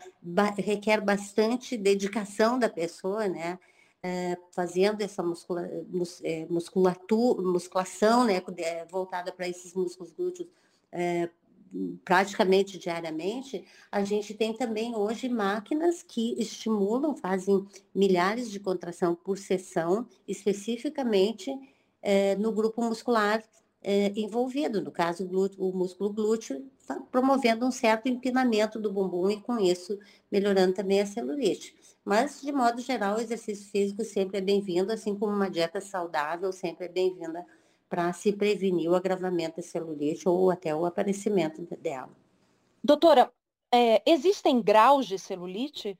requer 0.56 1.02
bastante 1.02 1.76
dedicação 1.76 2.58
da 2.58 2.70
pessoa, 2.70 3.28
né, 3.28 3.58
é, 4.06 4.38
fazendo 4.52 5.00
essa 5.02 5.20
muscula, 5.20 5.68
mus, 5.88 6.20
é, 6.22 6.46
musculação 6.48 8.24
né, 8.24 8.40
voltada 8.88 9.32
para 9.32 9.48
esses 9.48 9.74
músculos 9.74 10.12
glúteos 10.12 10.48
é, 10.92 11.28
praticamente 12.04 12.78
diariamente, 12.78 13.64
a 13.90 14.04
gente 14.04 14.32
tem 14.32 14.54
também 14.54 14.94
hoje 14.94 15.28
máquinas 15.28 16.04
que 16.04 16.40
estimulam, 16.40 17.16
fazem 17.16 17.66
milhares 17.92 18.48
de 18.48 18.60
contração 18.60 19.16
por 19.16 19.36
sessão, 19.38 20.06
especificamente 20.28 21.50
é, 22.00 22.36
no 22.36 22.52
grupo 22.52 22.80
muscular 22.80 23.42
é, 23.88 24.12
envolvido, 24.16 24.82
no 24.82 24.90
caso 24.90 25.24
glúteo, 25.24 25.62
o 25.62 25.72
músculo 25.72 26.12
glúteo, 26.12 26.68
tá 26.84 27.00
promovendo 27.08 27.64
um 27.64 27.70
certo 27.70 28.08
empinamento 28.08 28.80
do 28.80 28.92
bumbum 28.92 29.30
e 29.30 29.40
com 29.40 29.60
isso 29.60 29.96
melhorando 30.28 30.74
também 30.74 31.00
a 31.00 31.06
celulite. 31.06 31.72
Mas, 32.04 32.42
de 32.42 32.50
modo 32.50 32.80
geral, 32.80 33.16
o 33.16 33.20
exercício 33.20 33.70
físico 33.70 34.02
sempre 34.02 34.38
é 34.38 34.40
bem-vindo, 34.40 34.92
assim 34.92 35.16
como 35.16 35.32
uma 35.32 35.48
dieta 35.48 35.80
saudável 35.80 36.50
sempre 36.50 36.86
é 36.86 36.88
bem-vinda 36.88 37.46
para 37.88 38.12
se 38.12 38.32
prevenir 38.32 38.90
o 38.90 38.96
agravamento 38.96 39.58
da 39.58 39.62
celulite 39.62 40.28
ou 40.28 40.50
até 40.50 40.74
o 40.74 40.84
aparecimento 40.84 41.64
dela. 41.76 42.10
Doutora, 42.82 43.32
é, 43.72 44.02
existem 44.04 44.60
graus 44.60 45.06
de 45.06 45.16
celulite? 45.16 45.96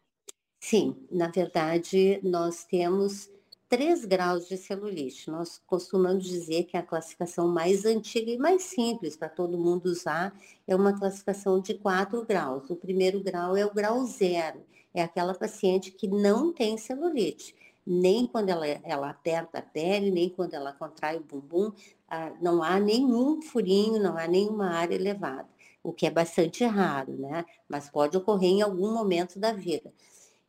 Sim, 0.58 1.06
na 1.08 1.28
verdade, 1.28 2.18
nós 2.24 2.64
temos 2.64 3.30
três 3.68 4.04
graus 4.04 4.49
de 4.49 4.56
celulite. 4.56 5.30
Nós 5.30 5.61
costumamos 5.66 6.25
dizer 6.25 6.64
que 6.64 6.76
a 6.76 6.82
classificação 6.82 7.49
mais 7.49 7.85
antiga 7.85 8.30
e 8.30 8.38
mais 8.38 8.62
simples 8.62 9.16
para 9.16 9.28
todo 9.28 9.58
mundo 9.58 9.87
usar 9.87 10.37
é 10.66 10.75
uma 10.75 10.96
classificação 10.96 11.61
de 11.61 11.75
quatro 11.75 12.25
graus. 12.25 12.68
O 12.70 12.76
primeiro 12.76 13.23
grau 13.23 13.56
é 13.56 13.64
o 13.64 13.75
grau 13.75 14.04
zero, 14.04 14.61
é 14.94 15.02
aquela 15.02 15.35
paciente 15.35 15.90
que 15.90 16.08
não 16.08 16.52
tem 16.52 16.78
celulite. 16.78 17.54
Nem 17.87 18.26
quando 18.26 18.49
ela, 18.49 18.66
ela 18.66 19.11
aperta 19.11 19.58
a 19.58 19.62
pele, 19.62 20.11
nem 20.11 20.28
quando 20.28 20.54
ela 20.54 20.73
contrai 20.73 21.16
o 21.16 21.20
bumbum, 21.20 21.73
ah, 22.08 22.32
não 22.40 22.62
há 22.62 22.80
nenhum 22.80 23.40
furinho, 23.42 24.02
não 24.02 24.16
há 24.16 24.26
nenhuma 24.26 24.70
área 24.70 24.94
elevada, 24.94 25.49
o 25.82 25.92
que 25.92 26.06
é 26.06 26.11
bastante 26.11 26.64
raro, 26.64 27.12
né? 27.16 27.44
Mas 27.68 27.88
pode 27.88 28.16
ocorrer 28.16 28.50
em 28.50 28.62
algum 28.62 28.92
momento 28.92 29.38
da 29.38 29.52
vida. 29.52 29.92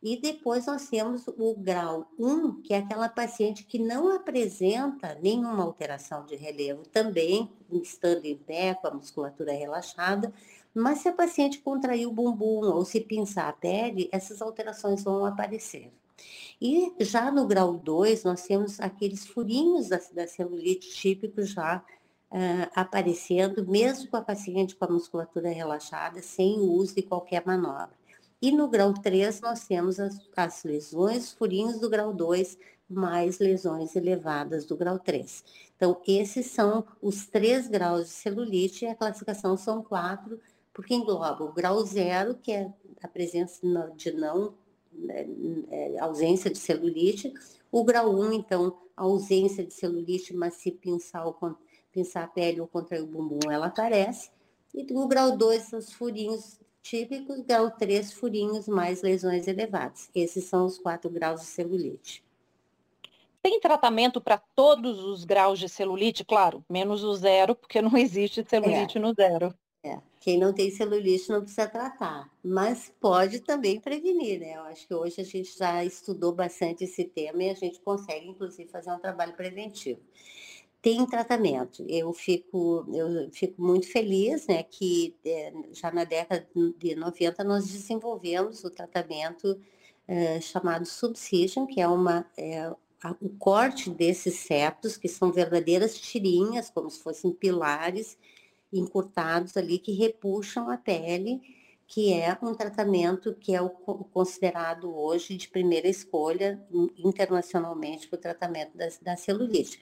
E 0.00 0.16
depois 0.16 0.66
nós 0.66 0.88
temos 0.88 1.26
o 1.26 1.54
grau 1.56 2.08
1, 2.18 2.62
que 2.62 2.72
é 2.72 2.78
aquela 2.78 3.08
paciente 3.08 3.64
que 3.64 3.80
não 3.80 4.14
apresenta 4.14 5.18
nenhuma 5.20 5.64
alteração 5.64 6.24
de 6.24 6.36
relevo, 6.36 6.84
também 6.86 7.50
estando 7.72 8.24
em 8.24 8.36
pé, 8.36 8.74
com 8.74 8.86
a 8.86 8.94
musculatura 8.94 9.52
relaxada, 9.52 10.32
mas 10.72 11.00
se 11.00 11.08
a 11.08 11.12
paciente 11.12 11.58
contrair 11.58 12.06
o 12.06 12.12
bumbum 12.12 12.64
ou 12.64 12.84
se 12.84 13.00
pinçar 13.00 13.48
a 13.48 13.52
pele, 13.52 14.08
essas 14.12 14.40
alterações 14.40 15.02
vão 15.02 15.26
aparecer. 15.26 15.92
E 16.60 16.92
já 17.00 17.30
no 17.32 17.46
grau 17.46 17.74
2, 17.74 18.22
nós 18.22 18.42
temos 18.42 18.78
aqueles 18.80 19.26
furinhos 19.26 19.88
da, 19.88 20.00
da 20.14 20.26
celulite 20.28 20.90
típicos 20.90 21.50
já 21.50 21.84
uh, 22.30 22.70
aparecendo, 22.74 23.66
mesmo 23.66 24.08
com 24.08 24.16
a 24.16 24.22
paciente 24.22 24.76
com 24.76 24.84
a 24.84 24.90
musculatura 24.90 25.48
relaxada, 25.48 26.22
sem 26.22 26.58
o 26.60 26.72
uso 26.72 26.94
de 26.94 27.02
qualquer 27.02 27.44
manobra. 27.44 27.97
E 28.40 28.52
no 28.52 28.68
grau 28.68 28.94
3, 28.94 29.40
nós 29.40 29.66
temos 29.66 29.98
as, 29.98 30.20
as 30.36 30.62
lesões, 30.62 31.32
furinhos 31.32 31.80
do 31.80 31.90
grau 31.90 32.14
2, 32.14 32.56
mais 32.88 33.38
lesões 33.38 33.96
elevadas 33.96 34.64
do 34.64 34.76
grau 34.76 34.98
3. 34.98 35.44
Então, 35.76 36.00
esses 36.06 36.46
são 36.46 36.86
os 37.02 37.26
três 37.26 37.66
graus 37.66 38.06
de 38.06 38.10
celulite, 38.10 38.84
e 38.84 38.88
a 38.88 38.94
classificação 38.94 39.56
são 39.56 39.82
quatro, 39.82 40.40
porque 40.72 40.94
engloba 40.94 41.44
o 41.44 41.52
grau 41.52 41.84
0, 41.84 42.36
que 42.36 42.52
é 42.52 42.72
a 43.02 43.08
presença 43.08 43.60
de 43.96 44.12
não, 44.12 44.54
né, 44.92 45.26
é, 45.70 45.98
ausência 45.98 46.48
de 46.48 46.58
celulite, 46.58 47.34
o 47.72 47.82
grau 47.82 48.14
1, 48.14 48.20
um, 48.20 48.32
então, 48.32 48.78
ausência 48.96 49.64
de 49.64 49.74
celulite, 49.74 50.32
mas 50.32 50.54
se 50.54 50.70
pinçar, 50.70 51.26
ou, 51.26 51.36
pinçar 51.92 52.24
a 52.24 52.28
pele 52.28 52.60
ou 52.60 52.68
contrair 52.68 53.02
o 53.02 53.06
bumbum, 53.06 53.50
ela 53.50 53.66
aparece. 53.66 54.30
E 54.72 54.86
o 54.92 55.08
grau 55.08 55.36
2 55.36 55.72
os 55.72 55.92
furinhos 55.92 56.60
típicos, 56.88 57.40
grau 57.40 57.70
3, 57.70 58.14
furinhos 58.14 58.66
mais 58.66 59.02
lesões 59.02 59.46
elevadas. 59.46 60.08
Esses 60.14 60.44
são 60.44 60.64
os 60.64 60.78
quatro 60.78 61.10
graus 61.10 61.42
de 61.42 61.46
celulite. 61.46 62.24
Tem 63.42 63.60
tratamento 63.60 64.22
para 64.22 64.38
todos 64.38 65.04
os 65.04 65.24
graus 65.24 65.58
de 65.58 65.68
celulite? 65.68 66.24
Claro, 66.24 66.64
menos 66.68 67.04
o 67.04 67.14
zero, 67.14 67.54
porque 67.54 67.82
não 67.82 67.94
existe 67.98 68.42
celulite 68.48 68.96
é. 68.96 69.00
no 69.00 69.12
zero. 69.12 69.54
É. 69.82 69.98
Quem 70.18 70.38
não 70.38 70.52
tem 70.52 70.70
celulite 70.70 71.28
não 71.30 71.42
precisa 71.42 71.68
tratar, 71.68 72.30
mas 72.42 72.92
pode 72.98 73.40
também 73.40 73.78
prevenir, 73.78 74.40
né? 74.40 74.56
Eu 74.56 74.62
acho 74.62 74.88
que 74.88 74.94
hoje 74.94 75.20
a 75.20 75.24
gente 75.24 75.56
já 75.56 75.84
estudou 75.84 76.32
bastante 76.32 76.84
esse 76.84 77.04
tema 77.04 77.44
e 77.44 77.50
a 77.50 77.54
gente 77.54 77.80
consegue, 77.80 78.26
inclusive, 78.26 78.68
fazer 78.68 78.90
um 78.90 78.98
trabalho 78.98 79.34
preventivo. 79.34 80.00
Tem 80.80 81.04
tratamento. 81.06 81.84
Eu 81.88 82.12
fico, 82.12 82.86
eu 82.92 83.30
fico 83.32 83.60
muito 83.60 83.90
feliz, 83.90 84.46
né, 84.46 84.62
que 84.62 85.16
é, 85.24 85.52
já 85.72 85.90
na 85.90 86.04
década 86.04 86.46
de 86.78 86.94
90 86.94 87.42
nós 87.44 87.66
desenvolvemos 87.66 88.62
o 88.64 88.70
tratamento 88.70 89.60
é, 90.06 90.40
chamado 90.40 90.86
Subcision, 90.86 91.66
que 91.66 91.80
é 91.80 91.88
uma 91.88 92.24
é, 92.36 92.72
o 93.20 93.28
corte 93.38 93.90
desses 93.90 94.34
septos, 94.40 94.96
que 94.96 95.08
são 95.08 95.30
verdadeiras 95.30 95.96
tirinhas, 95.98 96.70
como 96.70 96.90
se 96.90 97.00
fossem 97.00 97.32
pilares 97.32 98.18
encurtados 98.72 99.56
ali 99.56 99.78
que 99.78 99.92
repuxam 99.92 100.70
a 100.70 100.76
pele, 100.76 101.40
que 101.86 102.12
é 102.12 102.36
um 102.42 102.54
tratamento 102.54 103.34
que 103.34 103.54
é 103.54 103.62
o 103.62 103.70
considerado 103.70 104.94
hoje 104.94 105.36
de 105.36 105.48
primeira 105.48 105.88
escolha 105.88 106.62
internacionalmente 106.98 108.08
para 108.08 108.18
o 108.18 108.20
tratamento 108.20 108.76
da, 108.76 108.88
da 109.00 109.16
celulite. 109.16 109.80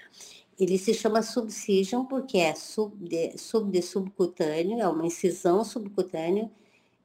Ele 0.59 0.79
se 0.79 0.95
chama 0.95 1.23
subcision 1.23 2.05
porque 2.05 2.39
é 2.39 2.55
sub 2.55 2.97
de, 2.97 3.37
sub 3.37 3.71
de 3.71 3.83
subcutâneo, 3.83 4.81
é 4.81 4.89
uma 4.89 5.07
incisão 5.07 5.63
subcutânea 5.65 6.51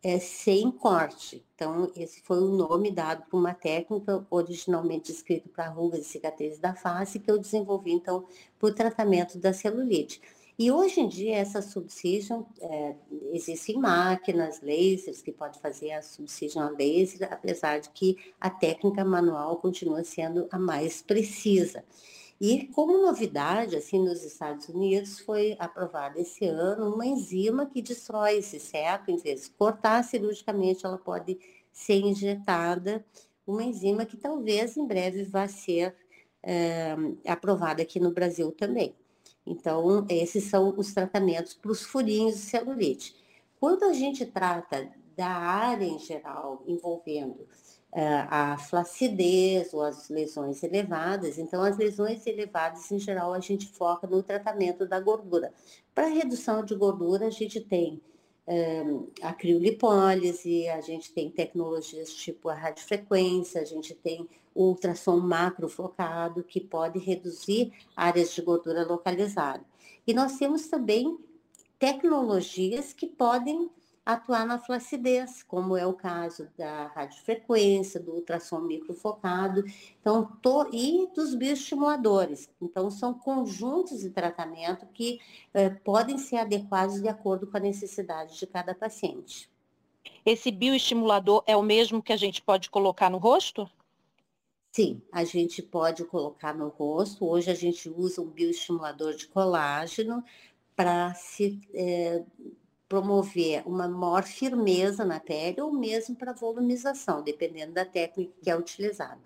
é, 0.03 0.20
sem 0.20 0.72
corte. 0.72 1.46
Então, 1.53 1.91
esse 1.96 2.22
foi 2.22 2.39
o 2.39 2.48
nome 2.48 2.91
dado 2.91 3.24
por 3.29 3.38
uma 3.38 3.53
técnica 3.53 4.25
originalmente 4.29 5.12
escrita 5.12 5.50
para 5.50 5.70
rugas 5.70 6.01
e 6.01 6.03
cicatrizes 6.05 6.60
da 6.60 6.74
face, 6.74 7.20
que 7.20 7.29
eu 7.29 7.38
desenvolvi, 7.38 7.91
então, 7.91 8.25
para 8.58 8.70
o 8.70 8.74
tratamento 8.74 9.38
da 9.38 9.53
celulite. 9.53 10.22
E 10.58 10.72
hoje 10.72 11.00
em 11.00 11.08
dia, 11.08 11.38
essa 11.38 11.62
subcision, 11.62 12.43
é, 12.60 12.96
existem 13.31 13.77
máquinas, 13.77 14.62
lasers, 14.62 15.22
que 15.22 15.31
pode 15.31 15.60
fazer 15.60 15.91
a 15.91 16.01
subcision 16.01 16.63
a 16.63 16.70
laser, 16.70 17.31
apesar 17.31 17.79
de 17.79 17.89
que 17.89 18.15
a 18.39 18.50
técnica 18.50 19.03
manual 19.03 19.58
continua 19.58 20.03
sendo 20.03 20.48
a 20.51 20.60
mais 20.60 21.01
precisa. 21.01 21.84
E 22.44 22.66
como 22.70 22.98
novidade, 22.98 23.76
assim, 23.76 24.00
nos 24.00 24.24
Estados 24.24 24.68
Unidos, 24.68 25.20
foi 25.20 25.56
aprovada 25.60 26.20
esse 26.20 26.44
ano 26.44 26.92
uma 26.92 27.06
enzima 27.06 27.68
que 27.68 27.84
destrói 27.84 28.38
esse 28.38 28.60
septo, 28.60 29.12
em 29.12 29.18
vez 29.18 29.44
de 29.44 29.52
cortar 29.52 30.04
cirurgicamente, 30.04 30.84
ela 30.84 30.98
pode 30.98 31.38
ser 31.72 32.00
injetada, 32.00 33.06
uma 33.46 33.62
enzima 33.62 34.08
que 34.08 34.18
talvez 34.18 34.76
em 34.76 34.88
breve 34.88 35.24
vá 35.24 35.48
ser 35.48 35.96
é, 36.42 36.96
aprovada 37.28 37.84
aqui 37.84 38.00
no 38.00 38.12
Brasil 38.12 38.52
também. 38.52 38.96
Então, 39.46 40.04
esses 40.10 40.46
são 40.46 40.74
os 40.76 40.92
tratamentos 40.96 41.54
para 41.54 41.72
os 41.72 41.84
furinhos 41.84 42.38
de 42.38 42.42
celulite. 42.42 43.16
Quando 43.60 43.84
a 43.84 43.94
gente 43.94 44.26
trata 44.26 44.92
da 45.16 45.30
área 45.30 45.86
em 45.86 46.00
geral 46.00 46.64
envolvendo 46.66 47.48
a 47.94 48.58
flacidez 48.58 49.74
ou 49.74 49.82
as 49.82 50.10
lesões 50.10 50.64
elevadas, 50.64 51.38
então 51.38 51.62
as 51.62 51.78
lesões 51.78 52.26
elevadas, 52.26 52.90
em 52.92 53.00
geral, 53.00 53.34
a 53.34 53.40
gente 53.40 53.68
foca 53.68 54.08
no 54.08 54.24
tratamento 54.24 54.86
da 54.86 55.00
gordura. 55.00 55.54
Para 55.94 56.08
redução 56.08 56.64
de 56.64 56.74
gordura, 56.74 57.28
a 57.28 57.30
gente 57.30 57.60
tem 57.60 58.02
um, 58.48 59.08
a 59.22 59.34
criolipólise, 59.34 60.68
a 60.70 60.82
gente 60.82 61.12
tem 61.12 61.30
tecnologias 61.30 62.14
tipo 62.14 62.50
a 62.50 62.54
radiofrequência, 62.54 63.62
a 63.62 63.66
gente 63.66 63.94
tem 63.94 64.28
o 64.56 64.66
ultrassom 64.66 65.20
macrofocado, 65.20 66.44
que 66.44 66.60
pode 66.60 67.00
reduzir 67.00 67.72
áreas 67.96 68.34
de 68.34 68.42
gordura 68.42 68.86
localizada. 68.86 69.64
E 70.08 70.14
nós 70.14 70.38
temos 70.38 70.68
também 70.68 71.18
tecnologias 71.78 72.94
que 72.94 73.08
podem 73.08 73.70
atuar 74.05 74.46
na 74.46 74.58
flacidez, 74.58 75.43
como 75.43 75.77
é 75.77 75.86
o 75.86 75.93
caso 75.93 76.50
da 76.58 76.88
radiofrequência, 76.88 78.00
do 78.00 78.13
ultrassom 78.13 78.62
microfocado, 78.62 79.63
então, 80.00 80.25
to, 80.41 80.70
e 80.74 81.07
dos 81.14 81.35
bioestimuladores. 81.35 82.50
Então, 82.61 82.90
são 82.90 83.14
conjuntos 83.14 84.00
de 84.00 84.09
tratamento 84.09 84.87
que 84.87 85.20
eh, 85.53 85.70
podem 85.70 86.18
ser 86.18 86.37
adequados 86.37 87.01
de 87.01 87.07
acordo 87.07 87.46
com 87.46 87.57
a 87.57 87.59
necessidade 87.59 88.37
de 88.40 88.48
cada 88.48 88.74
paciente. 88.74 89.50
Esse 90.25 90.51
bioestimulador 90.51 91.44
é 91.46 91.55
o 91.55 91.61
mesmo 91.61 92.01
que 92.01 92.14
a 92.14 92.18
gente 92.18 92.42
pode 92.42 92.70
colocar 92.70 93.09
no 93.09 93.18
rosto? 93.18 93.70
Sim, 94.72 95.01
a 95.11 95.24
gente 95.24 95.61
pode 95.61 96.05
colocar 96.05 96.55
no 96.55 96.70
rosto. 96.70 97.25
Hoje 97.25 97.51
a 97.51 97.53
gente 97.53 97.90
usa 97.90 98.22
um 98.22 98.29
bioestimulador 98.29 99.16
de 99.16 99.27
colágeno 99.27 100.24
para 100.75 101.14
se 101.14 101.59
é, 101.74 102.24
promover 102.92 103.64
uma 103.66 103.88
maior 103.88 104.22
firmeza 104.24 105.06
na 105.06 105.18
pele 105.18 105.62
ou 105.62 105.72
mesmo 105.72 106.14
para 106.14 106.34
volumização, 106.34 107.24
dependendo 107.24 107.72
da 107.72 107.86
técnica 107.86 108.34
que 108.44 108.50
é 108.50 108.58
utilizada. 108.58 109.18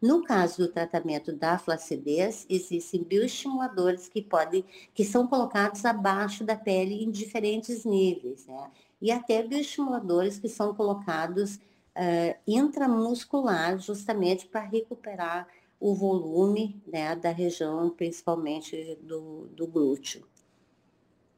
No 0.00 0.22
caso 0.22 0.58
do 0.58 0.68
tratamento 0.68 1.32
da 1.32 1.56
flacidez, 1.56 2.44
existem 2.50 3.02
bioestimuladores 3.02 4.08
que 4.08 4.20
podem, 4.20 4.62
que 4.92 5.06
são 5.06 5.26
colocados 5.26 5.86
abaixo 5.86 6.44
da 6.44 6.54
pele 6.54 7.02
em 7.02 7.10
diferentes 7.10 7.86
níveis, 7.86 8.46
né? 8.46 8.70
E 9.00 9.10
até 9.10 9.42
bioestimuladores 9.42 10.38
que 10.38 10.48
são 10.50 10.74
colocados 10.74 11.56
uh, 11.56 12.36
intramuscular, 12.46 13.78
justamente 13.78 14.46
para 14.46 14.60
recuperar 14.60 15.48
o 15.80 15.94
volume 15.94 16.78
né, 16.86 17.16
da 17.16 17.30
região, 17.30 17.88
principalmente 17.88 18.98
do, 19.02 19.46
do 19.46 19.66
glúteo. 19.66 20.26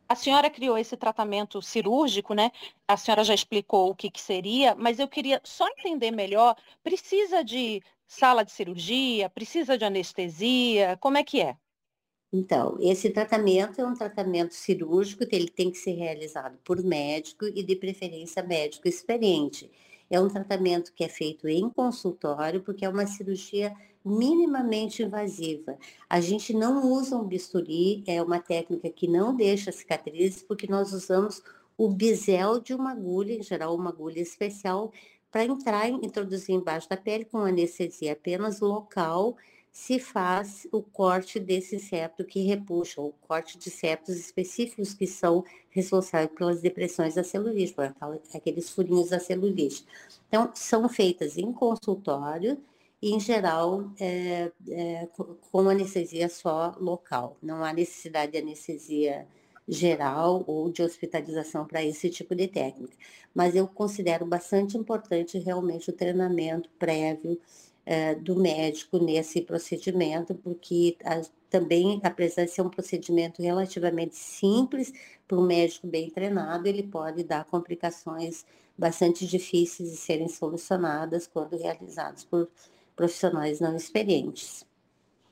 A 0.08 0.14
senhora 0.14 0.48
criou 0.48 0.78
esse 0.78 0.96
tratamento 0.96 1.60
cirúrgico, 1.60 2.32
né? 2.32 2.52
A 2.86 2.96
senhora 2.96 3.24
já 3.24 3.34
explicou 3.34 3.90
o 3.90 3.94
que, 3.94 4.10
que 4.10 4.20
seria, 4.20 4.74
mas 4.76 4.98
eu 4.98 5.08
queria 5.08 5.40
só 5.42 5.66
entender 5.68 6.10
melhor. 6.12 6.56
Precisa 6.82 7.42
de 7.42 7.82
sala 8.06 8.44
de 8.44 8.52
cirurgia? 8.52 9.28
Precisa 9.28 9.76
de 9.76 9.84
anestesia? 9.84 10.96
Como 11.00 11.18
é 11.18 11.24
que 11.24 11.40
é? 11.40 11.56
Então, 12.32 12.76
esse 12.80 13.10
tratamento 13.10 13.80
é 13.80 13.86
um 13.86 13.94
tratamento 13.94 14.54
cirúrgico 14.54 15.26
que 15.26 15.34
ele 15.34 15.48
tem 15.48 15.70
que 15.70 15.78
ser 15.78 15.92
realizado 15.92 16.58
por 16.64 16.82
médico 16.82 17.46
e 17.46 17.62
de 17.62 17.74
preferência 17.76 18.42
médico 18.42 18.88
experiente. 18.88 19.70
É 20.10 20.20
um 20.20 20.28
tratamento 20.28 20.92
que 20.92 21.02
é 21.02 21.08
feito 21.08 21.48
em 21.48 21.68
consultório, 21.68 22.62
porque 22.62 22.84
é 22.84 22.88
uma 22.88 23.06
cirurgia 23.06 23.74
minimamente 24.06 25.02
invasiva. 25.02 25.76
A 26.08 26.20
gente 26.20 26.54
não 26.54 26.92
usa 26.92 27.16
um 27.16 27.24
bisturi, 27.24 28.04
é 28.06 28.22
uma 28.22 28.38
técnica 28.38 28.88
que 28.88 29.08
não 29.08 29.34
deixa 29.34 29.72
cicatrizes, 29.72 30.42
porque 30.42 30.68
nós 30.68 30.92
usamos 30.92 31.42
o 31.76 31.88
bisel 31.88 32.60
de 32.60 32.72
uma 32.72 32.92
agulha, 32.92 33.34
em 33.34 33.42
geral 33.42 33.74
uma 33.74 33.90
agulha 33.90 34.20
especial, 34.20 34.92
para 35.30 35.44
entrar, 35.44 35.88
introduzir 35.90 36.54
embaixo 36.54 36.88
da 36.88 36.96
pele 36.96 37.24
com 37.24 37.38
anestesia 37.38 38.12
apenas 38.12 38.60
local, 38.60 39.36
se 39.72 39.98
faz 39.98 40.66
o 40.72 40.80
corte 40.80 41.38
desse 41.38 41.78
septo 41.78 42.24
que 42.24 42.40
repuxa, 42.40 42.98
o 43.00 43.12
corte 43.28 43.58
de 43.58 43.68
septos 43.68 44.16
específicos 44.16 44.94
que 44.94 45.06
são 45.06 45.44
responsáveis 45.68 46.30
pelas 46.34 46.62
depressões 46.62 47.16
da 47.16 47.22
celulite, 47.22 47.74
aqueles 48.32 48.70
furinhos 48.70 49.10
da 49.10 49.18
celulite. 49.18 49.84
Então, 50.28 50.50
são 50.54 50.88
feitas 50.88 51.36
em 51.36 51.52
consultório 51.52 52.56
em 53.12 53.20
geral, 53.20 53.90
é, 54.00 54.50
é, 54.68 55.08
com 55.50 55.68
anestesia 55.68 56.28
só 56.28 56.74
local. 56.78 57.36
Não 57.42 57.64
há 57.64 57.72
necessidade 57.72 58.32
de 58.32 58.38
anestesia 58.38 59.26
geral 59.68 60.44
ou 60.46 60.70
de 60.70 60.82
hospitalização 60.82 61.66
para 61.66 61.84
esse 61.84 62.08
tipo 62.10 62.34
de 62.34 62.46
técnica. 62.48 62.96
Mas 63.34 63.54
eu 63.54 63.66
considero 63.66 64.24
bastante 64.24 64.76
importante 64.76 65.38
realmente 65.38 65.90
o 65.90 65.92
treinamento 65.92 66.68
prévio 66.78 67.38
é, 67.84 68.14
do 68.14 68.36
médico 68.36 68.98
nesse 68.98 69.40
procedimento, 69.42 70.34
porque 70.34 70.96
a, 71.04 71.22
também, 71.50 72.00
apesar 72.02 72.44
de 72.44 72.50
ser 72.50 72.62
um 72.62 72.68
procedimento 72.68 73.42
relativamente 73.42 74.16
simples, 74.16 74.92
para 75.26 75.38
um 75.38 75.46
médico 75.46 75.86
bem 75.86 76.10
treinado, 76.10 76.68
ele 76.68 76.82
pode 76.82 77.24
dar 77.24 77.44
complicações 77.44 78.44
bastante 78.78 79.26
difíceis 79.26 79.90
de 79.90 79.96
serem 79.96 80.28
solucionadas 80.28 81.26
quando 81.26 81.56
realizados 81.56 82.24
por 82.24 82.48
profissionais 82.96 83.60
não 83.60 83.76
experientes. 83.76 84.66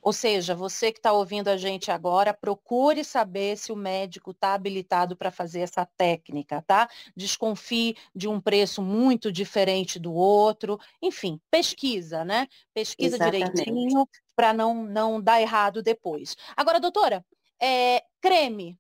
Ou 0.05 0.13
seja, 0.13 0.55
você 0.55 0.93
que 0.93 0.99
está 0.99 1.15
ouvindo 1.15 1.49
a 1.49 1.57
gente 1.57 1.91
agora, 1.91 2.35
procure 2.35 3.03
saber 3.03 3.57
se 3.57 3.73
o 3.73 3.77
médico 3.77 4.33
está 4.33 4.53
habilitado 4.53 5.17
para 5.17 5.31
fazer 5.31 5.61
essa 5.61 5.89
técnica, 5.97 6.63
tá? 6.67 6.87
Desconfie 7.17 7.97
de 8.15 8.29
um 8.29 8.39
preço 8.39 8.83
muito 8.83 9.33
diferente 9.33 9.99
do 9.99 10.13
outro. 10.13 10.79
Enfim, 11.01 11.41
pesquisa, 11.51 12.23
né? 12.23 12.47
Pesquisa 12.75 13.17
Exatamente. 13.17 13.65
direitinho 13.65 14.07
para 14.37 14.53
não, 14.53 14.85
não 14.85 15.23
dar 15.23 15.41
errado 15.41 15.83
depois. 15.83 16.37
Agora, 16.55 16.79
doutora, 16.79 17.25
é, 17.59 18.05
creme. 18.21 18.79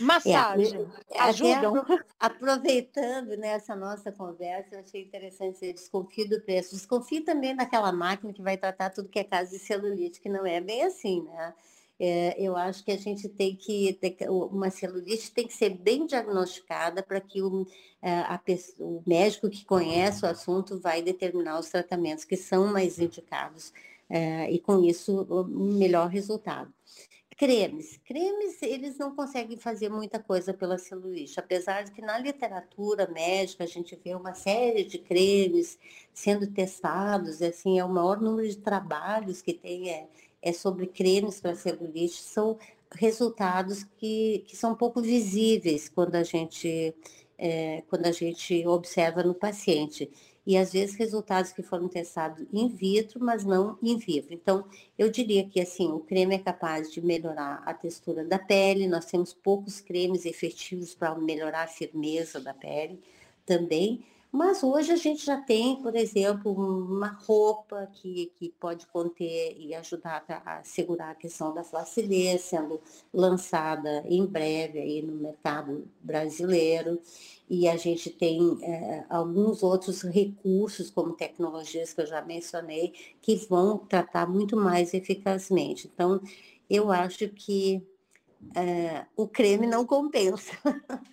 Massagem. 0.00 0.86
É, 1.10 1.20
Ajudam. 1.20 1.84
Aproveitando 2.18 3.36
nessa 3.36 3.74
né, 3.74 3.80
nossa 3.80 4.10
conversa, 4.10 4.74
eu 4.74 4.80
achei 4.80 5.02
interessante 5.02 5.54
dizer, 5.54 5.74
desconfie 5.74 6.28
do 6.28 6.40
preço. 6.40 6.74
Desconfie 6.74 7.20
também 7.20 7.54
daquela 7.54 7.92
máquina 7.92 8.32
que 8.32 8.42
vai 8.42 8.56
tratar 8.56 8.90
tudo 8.90 9.08
que 9.08 9.18
é 9.18 9.24
caso 9.24 9.50
de 9.50 9.58
celulite, 9.58 10.20
que 10.20 10.28
não 10.28 10.46
é 10.46 10.60
bem 10.60 10.84
assim, 10.84 11.22
né? 11.22 11.54
É, 12.02 12.34
eu 12.40 12.56
acho 12.56 12.82
que 12.82 12.90
a 12.90 12.96
gente 12.96 13.28
tem 13.28 13.54
que, 13.54 13.98
uma 14.26 14.70
celulite 14.70 15.30
tem 15.32 15.46
que 15.46 15.52
ser 15.52 15.68
bem 15.68 16.06
diagnosticada 16.06 17.02
para 17.02 17.20
que 17.20 17.42
o, 17.42 17.66
é, 18.00 18.10
a, 18.20 18.40
o 18.78 19.02
médico 19.06 19.50
que 19.50 19.66
conhece 19.66 20.24
o 20.24 20.28
assunto 20.28 20.80
vai 20.80 21.02
determinar 21.02 21.58
os 21.58 21.68
tratamentos 21.68 22.24
que 22.24 22.38
são 22.38 22.68
mais 22.68 22.98
indicados 22.98 23.70
é, 24.08 24.50
e 24.50 24.58
com 24.58 24.82
isso 24.82 25.26
o 25.28 25.44
melhor 25.44 26.08
resultado. 26.08 26.72
Cremes. 27.40 27.98
Cremes, 28.04 28.60
eles 28.60 28.98
não 28.98 29.16
conseguem 29.16 29.56
fazer 29.56 29.88
muita 29.88 30.18
coisa 30.18 30.52
pela 30.52 30.76
celulite, 30.76 31.40
apesar 31.40 31.84
de 31.84 31.90
que 31.90 32.02
na 32.02 32.18
literatura 32.18 33.08
médica 33.10 33.64
a 33.64 33.66
gente 33.66 33.98
vê 34.04 34.14
uma 34.14 34.34
série 34.34 34.84
de 34.84 34.98
cremes 34.98 35.78
sendo 36.12 36.46
testados, 36.46 37.40
assim, 37.40 37.78
é 37.78 37.84
o 37.84 37.88
maior 37.88 38.20
número 38.20 38.46
de 38.46 38.58
trabalhos 38.58 39.40
que 39.40 39.54
tem 39.54 39.88
é, 39.88 40.06
é 40.42 40.52
sobre 40.52 40.86
cremes 40.86 41.40
para 41.40 41.54
celulite, 41.54 42.20
são 42.20 42.58
resultados 42.92 43.84
que, 43.96 44.44
que 44.46 44.54
são 44.54 44.74
pouco 44.74 45.00
visíveis 45.00 45.88
quando 45.88 46.16
a 46.16 46.22
gente 46.22 46.94
é, 47.38 47.82
quando 47.88 48.04
a 48.04 48.12
gente 48.12 48.66
observa 48.66 49.22
no 49.22 49.34
paciente 49.34 50.10
e 50.46 50.56
às 50.56 50.72
vezes 50.72 50.96
resultados 50.96 51.52
que 51.52 51.62
foram 51.62 51.88
testados 51.88 52.46
in 52.52 52.68
vitro, 52.68 53.20
mas 53.22 53.44
não 53.44 53.78
in 53.82 53.98
vivo. 53.98 54.28
Então, 54.30 54.64
eu 54.98 55.10
diria 55.10 55.46
que 55.46 55.60
assim, 55.60 55.90
o 55.90 56.00
creme 56.00 56.34
é 56.34 56.38
capaz 56.38 56.90
de 56.90 57.00
melhorar 57.00 57.62
a 57.64 57.74
textura 57.74 58.24
da 58.24 58.38
pele, 58.38 58.88
nós 58.88 59.04
temos 59.04 59.32
poucos 59.32 59.80
cremes 59.80 60.24
efetivos 60.24 60.94
para 60.94 61.14
melhorar 61.14 61.64
a 61.64 61.68
firmeza 61.68 62.40
da 62.40 62.54
pele 62.54 63.00
também, 63.44 64.04
mas 64.32 64.62
hoje 64.62 64.92
a 64.92 64.96
gente 64.96 65.26
já 65.26 65.36
tem, 65.36 65.82
por 65.82 65.96
exemplo, 65.96 66.52
uma 66.52 67.08
roupa 67.08 67.88
que, 67.92 68.32
que 68.36 68.48
pode 68.60 68.86
conter 68.86 69.56
e 69.58 69.74
ajudar 69.74 70.24
a, 70.28 70.62
segurar 70.62 71.10
a 71.10 71.14
questão 71.14 71.52
da 71.52 71.64
flacidez, 71.64 72.42
sendo 72.42 72.80
lançada 73.12 74.04
em 74.06 74.24
breve 74.24 74.78
aí 74.78 75.02
no 75.02 75.14
mercado 75.14 75.88
brasileiro. 76.00 77.00
E 77.48 77.68
a 77.68 77.76
gente 77.76 78.08
tem 78.08 78.58
é, 78.62 79.04
alguns 79.08 79.64
outros 79.64 80.02
recursos, 80.02 80.90
como 80.90 81.14
tecnologias 81.14 81.92
que 81.92 82.00
eu 82.00 82.06
já 82.06 82.22
mencionei, 82.22 82.92
que 83.20 83.34
vão 83.34 83.78
tratar 83.78 84.28
muito 84.28 84.56
mais 84.56 84.94
eficazmente. 84.94 85.90
Então, 85.92 86.20
eu 86.68 86.92
acho 86.92 87.28
que 87.30 87.84
é, 88.54 89.04
o 89.16 89.26
creme 89.26 89.66
não 89.66 89.84
compensa. 89.84 90.52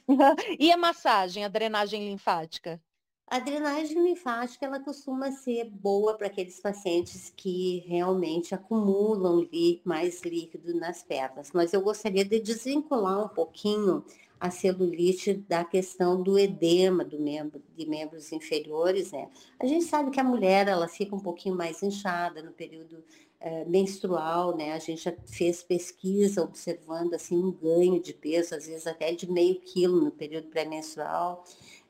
e 0.59 0.71
a 0.71 0.77
massagem, 0.77 1.43
a 1.43 1.47
drenagem 1.47 2.07
linfática? 2.07 2.79
A 3.29 3.39
drenagem 3.39 4.01
linfática 4.01 4.65
ela 4.65 4.79
costuma 4.79 5.31
ser 5.31 5.69
boa 5.69 6.17
para 6.17 6.27
aqueles 6.27 6.61
pacientes 6.61 7.31
que 7.35 7.83
realmente 7.85 8.55
acumulam 8.55 9.45
mais 9.83 10.21
líquido 10.21 10.73
nas 10.73 11.03
pernas, 11.03 11.51
mas 11.53 11.73
eu 11.73 11.81
gostaria 11.81 12.23
de 12.23 12.39
desvincular 12.39 13.25
um 13.25 13.27
pouquinho 13.27 14.05
a 14.39 14.49
celulite 14.49 15.33
da 15.33 15.65
questão 15.65 16.23
do 16.23 16.39
edema 16.39 17.03
do 17.03 17.19
membro, 17.19 17.61
de 17.75 17.85
membros 17.85 18.31
inferiores, 18.31 19.11
né? 19.11 19.27
A 19.59 19.65
gente 19.65 19.83
sabe 19.83 20.09
que 20.09 20.21
a 20.21 20.23
mulher 20.23 20.69
ela 20.69 20.87
fica 20.87 21.13
um 21.13 21.19
pouquinho 21.19 21.55
mais 21.55 21.83
inchada 21.83 22.41
no 22.41 22.53
período 22.53 23.03
é, 23.39 23.65
menstrual, 23.65 24.55
né? 24.55 24.73
A 24.73 24.79
gente 24.79 25.03
já 25.03 25.13
fez 25.25 25.61
pesquisa 25.63 26.41
observando 26.43 27.13
assim 27.13 27.35
um 27.35 27.51
ganho 27.51 27.99
de 27.99 28.13
peso, 28.13 28.55
às 28.55 28.67
vezes 28.67 28.87
até 28.87 29.11
de 29.13 29.29
meio 29.29 29.59
quilo 29.59 30.01
no 30.01 30.11
período 30.11 30.47
pré-menstrual. 30.47 31.43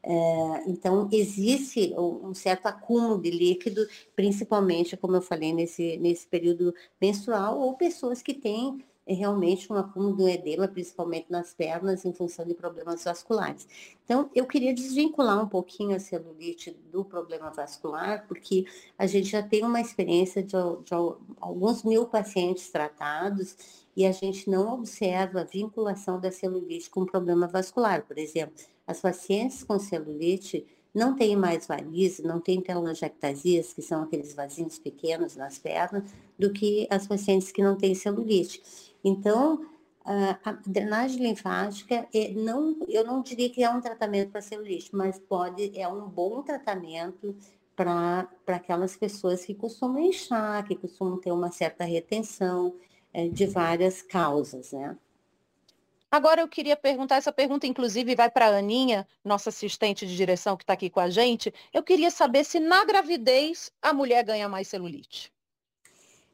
É, 0.04 0.70
então, 0.70 1.10
existe 1.12 1.94
um 1.98 2.34
certo 2.34 2.68
acúmulo 2.68 3.22
de 3.22 3.30
líquido, 3.30 3.86
principalmente, 4.16 4.96
como 4.96 5.16
eu 5.16 5.22
falei, 5.22 5.54
nesse, 5.54 5.98
nesse 5.98 6.28
período 6.28 6.74
menstrual, 7.02 7.60
ou 7.60 7.76
pessoas 7.76 8.22
que 8.22 8.34
têm 8.34 8.84
é, 9.08 9.14
realmente 9.14 9.72
um 9.72 9.78
acúmulo 9.78 10.16
do 10.16 10.28
edema, 10.28 10.68
principalmente 10.68 11.32
nas 11.32 11.54
pernas, 11.54 12.06
em 12.06 12.14
função 12.14 12.46
de 12.46 12.54
problemas 12.54 13.04
vasculares. 13.04 13.68
Então, 14.04 14.30
eu 14.36 14.46
queria 14.46 14.74
desvincular 14.74 15.42
um 15.42 15.48
pouquinho 15.48 15.96
a 15.96 16.00
celulite 16.00 16.72
do 16.92 17.04
problema 17.06 17.50
vascular, 17.50 18.28
porque 18.28 18.66
a 18.98 19.08
gente 19.08 19.30
já 19.30 19.42
tem 19.42 19.64
uma 19.64 19.82
experiência 19.82 20.44
de, 20.44 20.52
de 20.52 20.94
alguns 21.40 21.84
mil 21.84 22.06
pacientes 22.06 22.70
tratados 22.70 23.56
e 23.96 24.06
a 24.06 24.12
gente 24.12 24.50
não 24.50 24.76
observa 24.76 25.42
a 25.42 25.44
vinculação 25.44 26.20
da 26.20 26.32
celulite 26.32 26.90
com 26.90 27.06
problema 27.06 27.48
vascular, 27.48 28.06
por 28.06 28.18
exemplo 28.18 28.54
as 28.88 29.02
pacientes 29.02 29.64
com 29.66 29.78
celulite 29.78 30.66
não 30.96 31.16
têm 31.16 31.36
mais 31.36 31.68
varizes, 31.68 32.26
não 32.26 32.40
têm 32.40 32.62
telangiectasias, 32.62 33.74
que 33.74 33.82
são 33.82 34.02
aqueles 34.02 34.34
vasinhos 34.34 34.80
pequenos 34.80 35.36
nas 35.36 35.60
pernas, 35.60 36.10
do 36.40 36.52
que 36.52 36.88
as 36.90 37.06
pacientes 37.06 37.52
que 37.52 37.62
não 37.62 37.76
têm 37.76 37.94
celulite. 37.94 38.64
Então, 39.04 39.66
a 40.08 40.54
drenagem 40.66 41.22
linfática, 41.22 42.08
é, 42.14 42.30
não, 42.30 42.78
eu 42.88 43.06
não 43.06 43.22
diria 43.22 43.50
que 43.50 43.62
é 43.62 43.70
um 43.70 43.82
tratamento 43.82 44.32
para 44.32 44.42
celulite, 44.42 44.96
mas 44.96 45.20
pode, 45.20 45.78
é 45.78 45.88
um 45.88 46.08
bom 46.08 46.42
tratamento 46.42 47.36
para 47.76 48.28
aquelas 48.48 48.96
pessoas 48.96 49.46
que 49.46 49.54
costumam 49.54 50.00
inchar, 50.00 50.66
que 50.66 50.76
costumam 50.76 51.20
ter 51.20 51.32
uma 51.32 51.52
certa 51.52 51.84
retenção 51.84 52.74
é, 53.14 53.28
de 53.28 53.46
várias 53.46 54.02
causas, 54.02 54.72
né? 54.72 54.98
Agora 56.10 56.40
eu 56.40 56.48
queria 56.48 56.78
perguntar, 56.78 57.18
essa 57.18 57.34
pergunta 57.34 57.68
inclusive 57.68 58.16
vai 58.16 58.32
para 58.32 58.48
a 58.48 58.58
Aninha, 58.58 59.06
nossa 59.26 59.50
assistente 59.50 60.08
de 60.08 60.16
direção 60.16 60.56
que 60.56 60.64
está 60.64 60.72
aqui 60.72 60.90
com 60.90 61.02
a 61.02 61.10
gente. 61.10 61.54
Eu 61.74 61.84
queria 61.84 62.10
saber 62.10 62.46
se 62.46 62.62
na 62.62 62.86
gravidez 62.86 63.74
a 63.82 63.94
mulher 63.94 64.24
ganha 64.24 64.48
mais 64.48 64.70
celulite. 64.70 65.34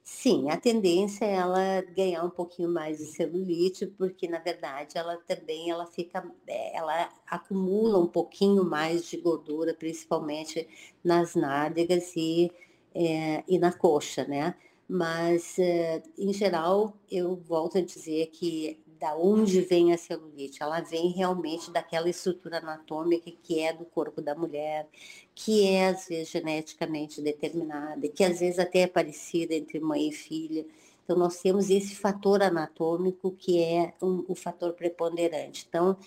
Sim, 0.06 0.50
a 0.50 0.58
tendência 0.58 1.24
é 1.26 1.34
ela 1.36 1.82
ganhar 1.96 2.24
um 2.26 2.30
pouquinho 2.30 2.70
mais 2.70 2.98
de 2.98 3.06
celulite, 3.06 3.86
porque 3.88 4.28
na 4.28 4.38
verdade 4.40 4.98
ela 4.98 5.16
também 5.26 5.70
ela 5.70 5.86
fica, 5.88 6.30
é, 6.46 6.76
ela 6.78 7.10
acumula 7.26 7.98
um 8.00 8.08
pouquinho 8.08 8.66
mais 8.66 9.06
de 9.06 9.16
gordura, 9.18 9.74
principalmente 9.74 10.68
nas 11.04 11.36
nádegas 11.36 12.14
e, 12.18 12.52
é, 12.94 13.44
e 13.48 13.58
na 13.58 13.72
coxa, 13.72 14.26
né? 14.26 14.56
Mas, 14.90 15.58
é, 15.58 16.04
em 16.18 16.34
geral, 16.34 16.94
eu 17.10 17.38
volto 17.38 17.78
a 17.78 17.82
dizer 17.82 18.28
que 18.28 18.78
da 19.04 19.18
onde 19.18 19.60
vem 19.60 19.92
a 19.92 19.98
celulite. 19.98 20.64
Ela 20.64 20.80
vem 20.80 21.10
realmente 21.10 21.70
daquela 21.70 22.10
estrutura 22.10 22.60
anatômica 22.60 23.30
que 23.44 23.60
é 23.60 23.74
do 23.74 23.84
corpo 23.84 24.22
da 24.22 24.34
mulher, 24.34 24.88
que 25.36 25.68
é 25.68 25.90
às 25.90 26.08
vezes 26.08 26.30
geneticamente 26.30 27.22
determinada, 27.22 28.08
que 28.08 28.24
às 28.24 28.40
vezes 28.40 28.60
até 28.60 28.80
é 28.80 28.88
parecida 28.88 29.54
entre 29.54 29.78
mãe 29.78 30.08
e 30.08 30.14
filha. 30.14 30.66
Então 31.04 31.18
nós 31.18 31.42
temos 31.42 31.70
esse 31.70 31.96
fator 31.96 32.42
anatômico 32.42 33.32
que 33.32 33.62
é 33.62 33.94
um, 34.02 34.24
o 34.26 34.36
fator 34.36 34.72
preponderante. 34.72 35.66
Então 35.68 35.98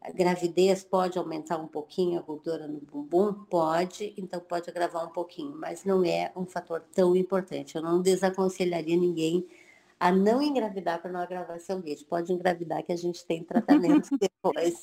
a 0.00 0.12
gravidez 0.12 0.84
pode 0.84 1.18
aumentar 1.18 1.56
um 1.56 1.66
pouquinho 1.66 2.20
a 2.20 2.22
gordura 2.22 2.68
no 2.68 2.78
bumbum? 2.78 3.32
Pode, 3.50 4.14
então 4.16 4.38
pode 4.38 4.70
agravar 4.70 5.04
um 5.04 5.10
pouquinho, 5.12 5.56
mas 5.56 5.84
não 5.84 6.04
é 6.04 6.30
um 6.36 6.46
fator 6.46 6.84
tão 6.94 7.16
importante. 7.16 7.74
Eu 7.74 7.82
não 7.82 8.00
desaconselharia 8.00 8.96
ninguém 8.96 9.44
a 9.98 10.12
não 10.12 10.42
engravidar 10.42 11.00
para 11.00 11.10
não 11.10 11.20
agravar 11.20 11.58
seu 11.60 11.78
leite. 11.78 12.04
Pode 12.04 12.32
engravidar 12.32 12.82
que 12.82 12.92
a 12.92 12.96
gente 12.96 13.24
tem 13.26 13.44
tratamento 13.44 14.08
depois. 14.20 14.82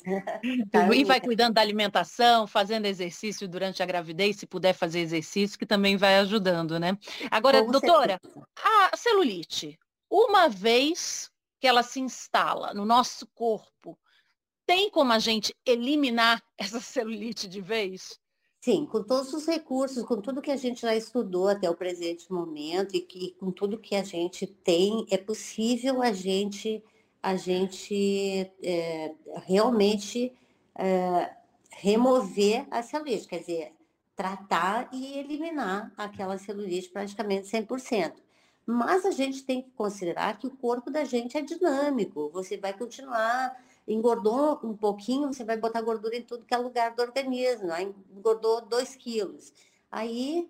Tá? 0.70 0.94
E 0.94 1.04
vai 1.04 1.20
cuidando 1.20 1.54
da 1.54 1.60
alimentação, 1.60 2.46
fazendo 2.46 2.86
exercício 2.86 3.48
durante 3.48 3.82
a 3.82 3.86
gravidez, 3.86 4.36
se 4.36 4.46
puder 4.46 4.72
fazer 4.72 5.00
exercício, 5.00 5.58
que 5.58 5.66
também 5.66 5.96
vai 5.96 6.18
ajudando, 6.18 6.78
né? 6.78 6.96
Agora, 7.30 7.64
Com 7.64 7.70
doutora, 7.70 8.18
certeza. 8.22 8.46
a 8.92 8.96
celulite, 8.96 9.78
uma 10.10 10.48
vez 10.48 11.30
que 11.60 11.66
ela 11.66 11.82
se 11.82 12.00
instala 12.00 12.74
no 12.74 12.84
nosso 12.84 13.26
corpo, 13.34 13.98
tem 14.66 14.90
como 14.90 15.12
a 15.12 15.18
gente 15.18 15.54
eliminar 15.66 16.42
essa 16.58 16.80
celulite 16.80 17.48
de 17.48 17.60
vez? 17.60 18.18
Sim, 18.64 18.86
com 18.86 19.02
todos 19.02 19.32
os 19.34 19.44
recursos, 19.44 20.04
com 20.04 20.20
tudo 20.20 20.40
que 20.40 20.50
a 20.50 20.56
gente 20.56 20.82
já 20.82 20.94
estudou 20.94 21.48
até 21.48 21.68
o 21.68 21.74
presente 21.74 22.32
momento 22.32 22.94
e 22.94 23.00
que 23.00 23.32
com 23.32 23.50
tudo 23.50 23.76
que 23.76 23.96
a 23.96 24.04
gente 24.04 24.46
tem, 24.46 25.04
é 25.10 25.18
possível 25.18 26.00
a 26.00 26.12
gente, 26.12 26.80
a 27.20 27.34
gente 27.34 28.48
é, 28.62 29.14
realmente 29.46 30.32
é, 30.76 31.32
remover 31.72 32.64
a 32.70 32.84
celulite, 32.84 33.26
quer 33.26 33.40
dizer, 33.40 33.72
tratar 34.14 34.88
e 34.92 35.18
eliminar 35.18 35.92
aquela 35.96 36.38
celulite 36.38 36.88
praticamente 36.88 37.48
100%. 37.48 38.14
Mas 38.64 39.04
a 39.04 39.10
gente 39.10 39.42
tem 39.42 39.60
que 39.60 39.70
considerar 39.72 40.38
que 40.38 40.46
o 40.46 40.56
corpo 40.56 40.88
da 40.88 41.02
gente 41.02 41.36
é 41.36 41.42
dinâmico, 41.42 42.30
você 42.32 42.56
vai 42.56 42.72
continuar 42.72 43.56
engordou 43.86 44.60
um 44.62 44.76
pouquinho, 44.76 45.32
você 45.32 45.44
vai 45.44 45.56
botar 45.56 45.82
gordura 45.82 46.16
em 46.16 46.22
tudo 46.22 46.44
que 46.44 46.54
é 46.54 46.58
lugar 46.58 46.94
do 46.94 47.02
organismo. 47.02 47.72
Aí 47.72 47.92
engordou 48.16 48.60
2 48.62 48.96
quilos. 48.96 49.52
Aí 49.90 50.48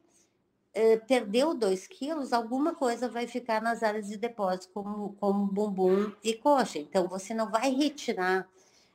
é, 0.74 0.96
perdeu 0.96 1.54
2 1.54 1.86
quilos, 1.86 2.32
alguma 2.32 2.74
coisa 2.74 3.08
vai 3.08 3.26
ficar 3.26 3.60
nas 3.60 3.82
áreas 3.82 4.08
de 4.08 4.16
depósito, 4.16 4.70
como, 4.72 5.14
como 5.20 5.46
bumbum 5.46 6.12
e 6.22 6.34
coxa. 6.34 6.78
Então, 6.78 7.08
você 7.08 7.34
não 7.34 7.50
vai 7.50 7.70
retirar 7.70 8.48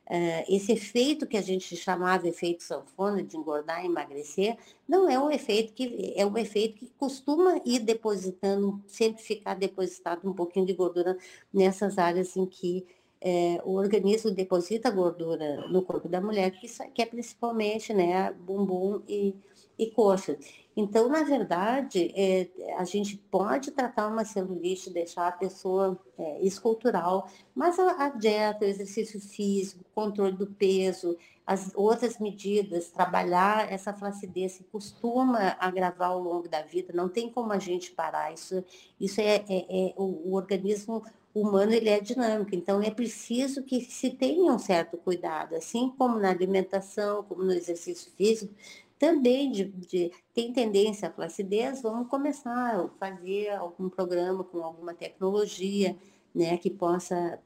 Uh, 0.08 0.40
esse 0.48 0.72
efeito 0.72 1.26
que 1.26 1.36
a 1.36 1.42
gente 1.42 1.76
chamava 1.76 2.26
efeito 2.26 2.62
sanfona 2.62 3.22
de 3.22 3.36
engordar 3.36 3.82
e 3.84 3.86
emagrecer, 3.86 4.56
não 4.88 5.06
é 5.06 5.18
um 5.18 5.30
efeito 5.30 5.74
que 5.74 6.14
é 6.16 6.24
um 6.24 6.38
efeito 6.38 6.76
que 6.76 6.86
costuma 6.98 7.60
ir 7.62 7.80
depositando, 7.80 8.82
sempre 8.86 9.22
ficar 9.22 9.52
depositado 9.52 10.26
um 10.26 10.32
pouquinho 10.32 10.64
de 10.64 10.72
gordura 10.72 11.18
nessas 11.52 11.98
áreas 11.98 12.34
em 12.38 12.46
que 12.46 12.86
é, 13.20 13.60
o 13.64 13.72
organismo 13.72 14.30
deposita 14.30 14.90
gordura 14.90 15.66
no 15.68 15.82
corpo 15.82 16.08
da 16.08 16.20
mulher, 16.20 16.50
que, 16.52 16.66
que 16.92 17.02
é 17.02 17.06
principalmente 17.06 17.92
né, 17.92 18.32
bumbum 18.32 19.02
e, 19.08 19.34
e 19.78 19.90
coxa. 19.90 20.38
Então, 20.76 21.08
na 21.08 21.24
verdade, 21.24 22.12
é, 22.14 22.48
a 22.76 22.84
gente 22.84 23.16
pode 23.16 23.72
tratar 23.72 24.06
uma 24.06 24.24
celulite, 24.24 24.90
deixar 24.90 25.26
a 25.26 25.32
pessoa 25.32 25.98
é, 26.16 26.40
escultural, 26.40 27.28
mas 27.52 27.76
a, 27.80 28.04
a, 28.04 28.08
dieta, 28.10 28.64
o 28.64 28.68
exercício 28.68 29.20
físico, 29.20 29.84
controle 29.92 30.36
do 30.36 30.46
peso, 30.46 31.18
as 31.44 31.72
outras 31.74 32.20
medidas, 32.20 32.90
trabalhar 32.90 33.72
essa 33.72 33.92
flacidez 33.92 34.58
que 34.58 34.64
costuma 34.64 35.56
agravar 35.58 36.10
ao 36.10 36.20
longo 36.20 36.48
da 36.48 36.62
vida, 36.62 36.92
não 36.94 37.08
tem 37.08 37.28
como 37.28 37.52
a 37.52 37.58
gente 37.58 37.90
parar. 37.90 38.32
Isso, 38.32 38.62
isso 39.00 39.20
é, 39.20 39.44
é, 39.48 39.88
é 39.88 39.94
o, 39.96 40.30
o 40.30 40.34
organismo 40.34 41.02
humano 41.34 41.72
ele 41.72 41.88
é 41.88 42.00
dinâmico, 42.00 42.54
então 42.54 42.82
é 42.82 42.90
preciso 42.90 43.62
que 43.62 43.80
se 43.80 44.10
tenha 44.10 44.52
um 44.52 44.58
certo 44.58 44.96
cuidado, 44.96 45.54
assim 45.54 45.90
como 45.96 46.18
na 46.18 46.30
alimentação, 46.30 47.22
como 47.24 47.44
no 47.44 47.52
exercício 47.52 48.10
físico, 48.12 48.52
também 48.98 49.50
de, 49.50 49.64
de 49.64 50.10
tem 50.34 50.52
tendência 50.52 51.08
à 51.08 51.12
flacidez, 51.12 51.82
vamos 51.82 52.08
começar 52.08 52.74
a 52.74 52.88
fazer 52.98 53.50
algum 53.50 53.88
programa 53.88 54.42
com 54.42 54.58
alguma 54.58 54.92
tecnologia, 54.92 55.96
né, 56.34 56.56
que 56.58 56.70
possa 56.70 57.38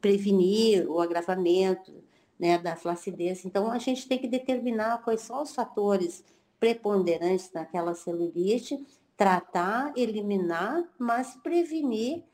prevenir 0.00 0.88
o 0.90 1.00
agravamento, 1.00 1.92
né, 2.38 2.58
da 2.58 2.76
flacidez. 2.76 3.44
Então 3.44 3.70
a 3.70 3.78
gente 3.78 4.08
tem 4.08 4.18
que 4.18 4.28
determinar 4.28 5.02
quais 5.02 5.20
são 5.20 5.42
os 5.42 5.54
fatores 5.54 6.24
preponderantes 6.58 7.50
naquela 7.52 7.94
celulite, 7.94 8.84
tratar, 9.16 9.92
eliminar, 9.96 10.84
mas 10.98 11.36
prevenir 11.42 12.24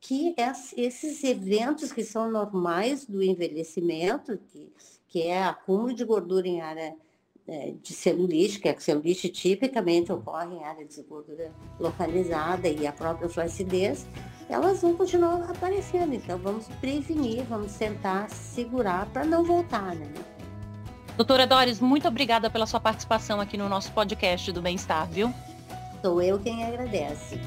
que 0.00 0.34
esses 0.76 1.22
eventos 1.22 1.92
que 1.92 2.02
são 2.02 2.30
normais 2.30 3.04
do 3.04 3.22
envelhecimento, 3.22 4.38
que, 4.38 4.72
que 5.06 5.22
é 5.22 5.42
acúmulo 5.42 5.92
de 5.92 6.04
gordura 6.04 6.48
em 6.48 6.60
área 6.60 6.96
é, 7.46 7.74
de 7.82 7.92
celulite, 7.92 8.60
que 8.60 8.68
a 8.68 8.80
celulite 8.80 9.28
tipicamente 9.28 10.10
ocorre 10.10 10.54
em 10.54 10.64
área 10.64 10.84
de 10.84 11.02
gordura 11.02 11.52
localizada 11.78 12.68
e 12.68 12.86
a 12.86 12.92
própria 12.92 13.28
flacidez, 13.28 14.06
elas 14.48 14.80
vão 14.80 14.96
continuar 14.96 15.50
aparecendo. 15.50 16.14
Então 16.14 16.38
vamos 16.38 16.66
prevenir, 16.80 17.44
vamos 17.44 17.74
tentar 17.74 18.30
segurar 18.30 19.06
para 19.06 19.24
não 19.24 19.44
voltar, 19.44 19.94
né? 19.94 20.12
Doutora 21.16 21.46
Doris, 21.46 21.80
muito 21.80 22.08
obrigada 22.08 22.48
pela 22.48 22.66
sua 22.66 22.80
participação 22.80 23.40
aqui 23.40 23.58
no 23.58 23.68
nosso 23.68 23.92
podcast 23.92 24.50
do 24.52 24.62
Bem-Estar, 24.62 25.06
viu? 25.10 25.34
Sou 26.00 26.22
eu 26.22 26.38
quem 26.38 26.64
agradece. 26.64 27.38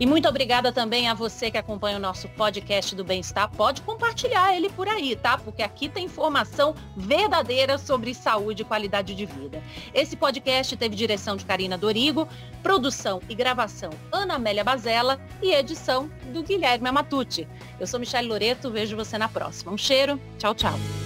E 0.00 0.06
muito 0.06 0.26
obrigada 0.26 0.72
também 0.72 1.08
a 1.08 1.14
você 1.14 1.50
que 1.50 1.58
acompanha 1.58 1.98
o 1.98 2.00
nosso 2.00 2.26
podcast 2.30 2.96
do 2.96 3.04
Bem-Estar. 3.04 3.50
Pode 3.50 3.82
compartilhar 3.82 4.56
ele 4.56 4.70
por 4.70 4.88
aí, 4.88 5.14
tá? 5.14 5.36
Porque 5.36 5.62
aqui 5.62 5.90
tem 5.90 6.06
informação 6.06 6.74
verdadeira 6.96 7.76
sobre 7.76 8.14
saúde 8.14 8.62
e 8.62 8.64
qualidade 8.64 9.14
de 9.14 9.26
vida. 9.26 9.62
Esse 9.92 10.16
podcast 10.16 10.74
teve 10.74 10.96
direção 10.96 11.36
de 11.36 11.44
Karina 11.44 11.76
Dorigo, 11.76 12.26
produção 12.62 13.20
e 13.28 13.34
gravação 13.34 13.90
Ana 14.10 14.36
Amélia 14.36 14.64
Bazella 14.64 15.20
e 15.42 15.52
edição 15.52 16.10
do 16.32 16.42
Guilherme 16.42 16.88
Amatucci. 16.88 17.46
Eu 17.78 17.86
sou 17.86 18.00
Michelle 18.00 18.26
Loreto, 18.26 18.70
vejo 18.70 18.96
você 18.96 19.18
na 19.18 19.28
próxima. 19.28 19.70
Um 19.70 19.78
cheiro, 19.78 20.18
tchau, 20.38 20.54
tchau. 20.54 20.99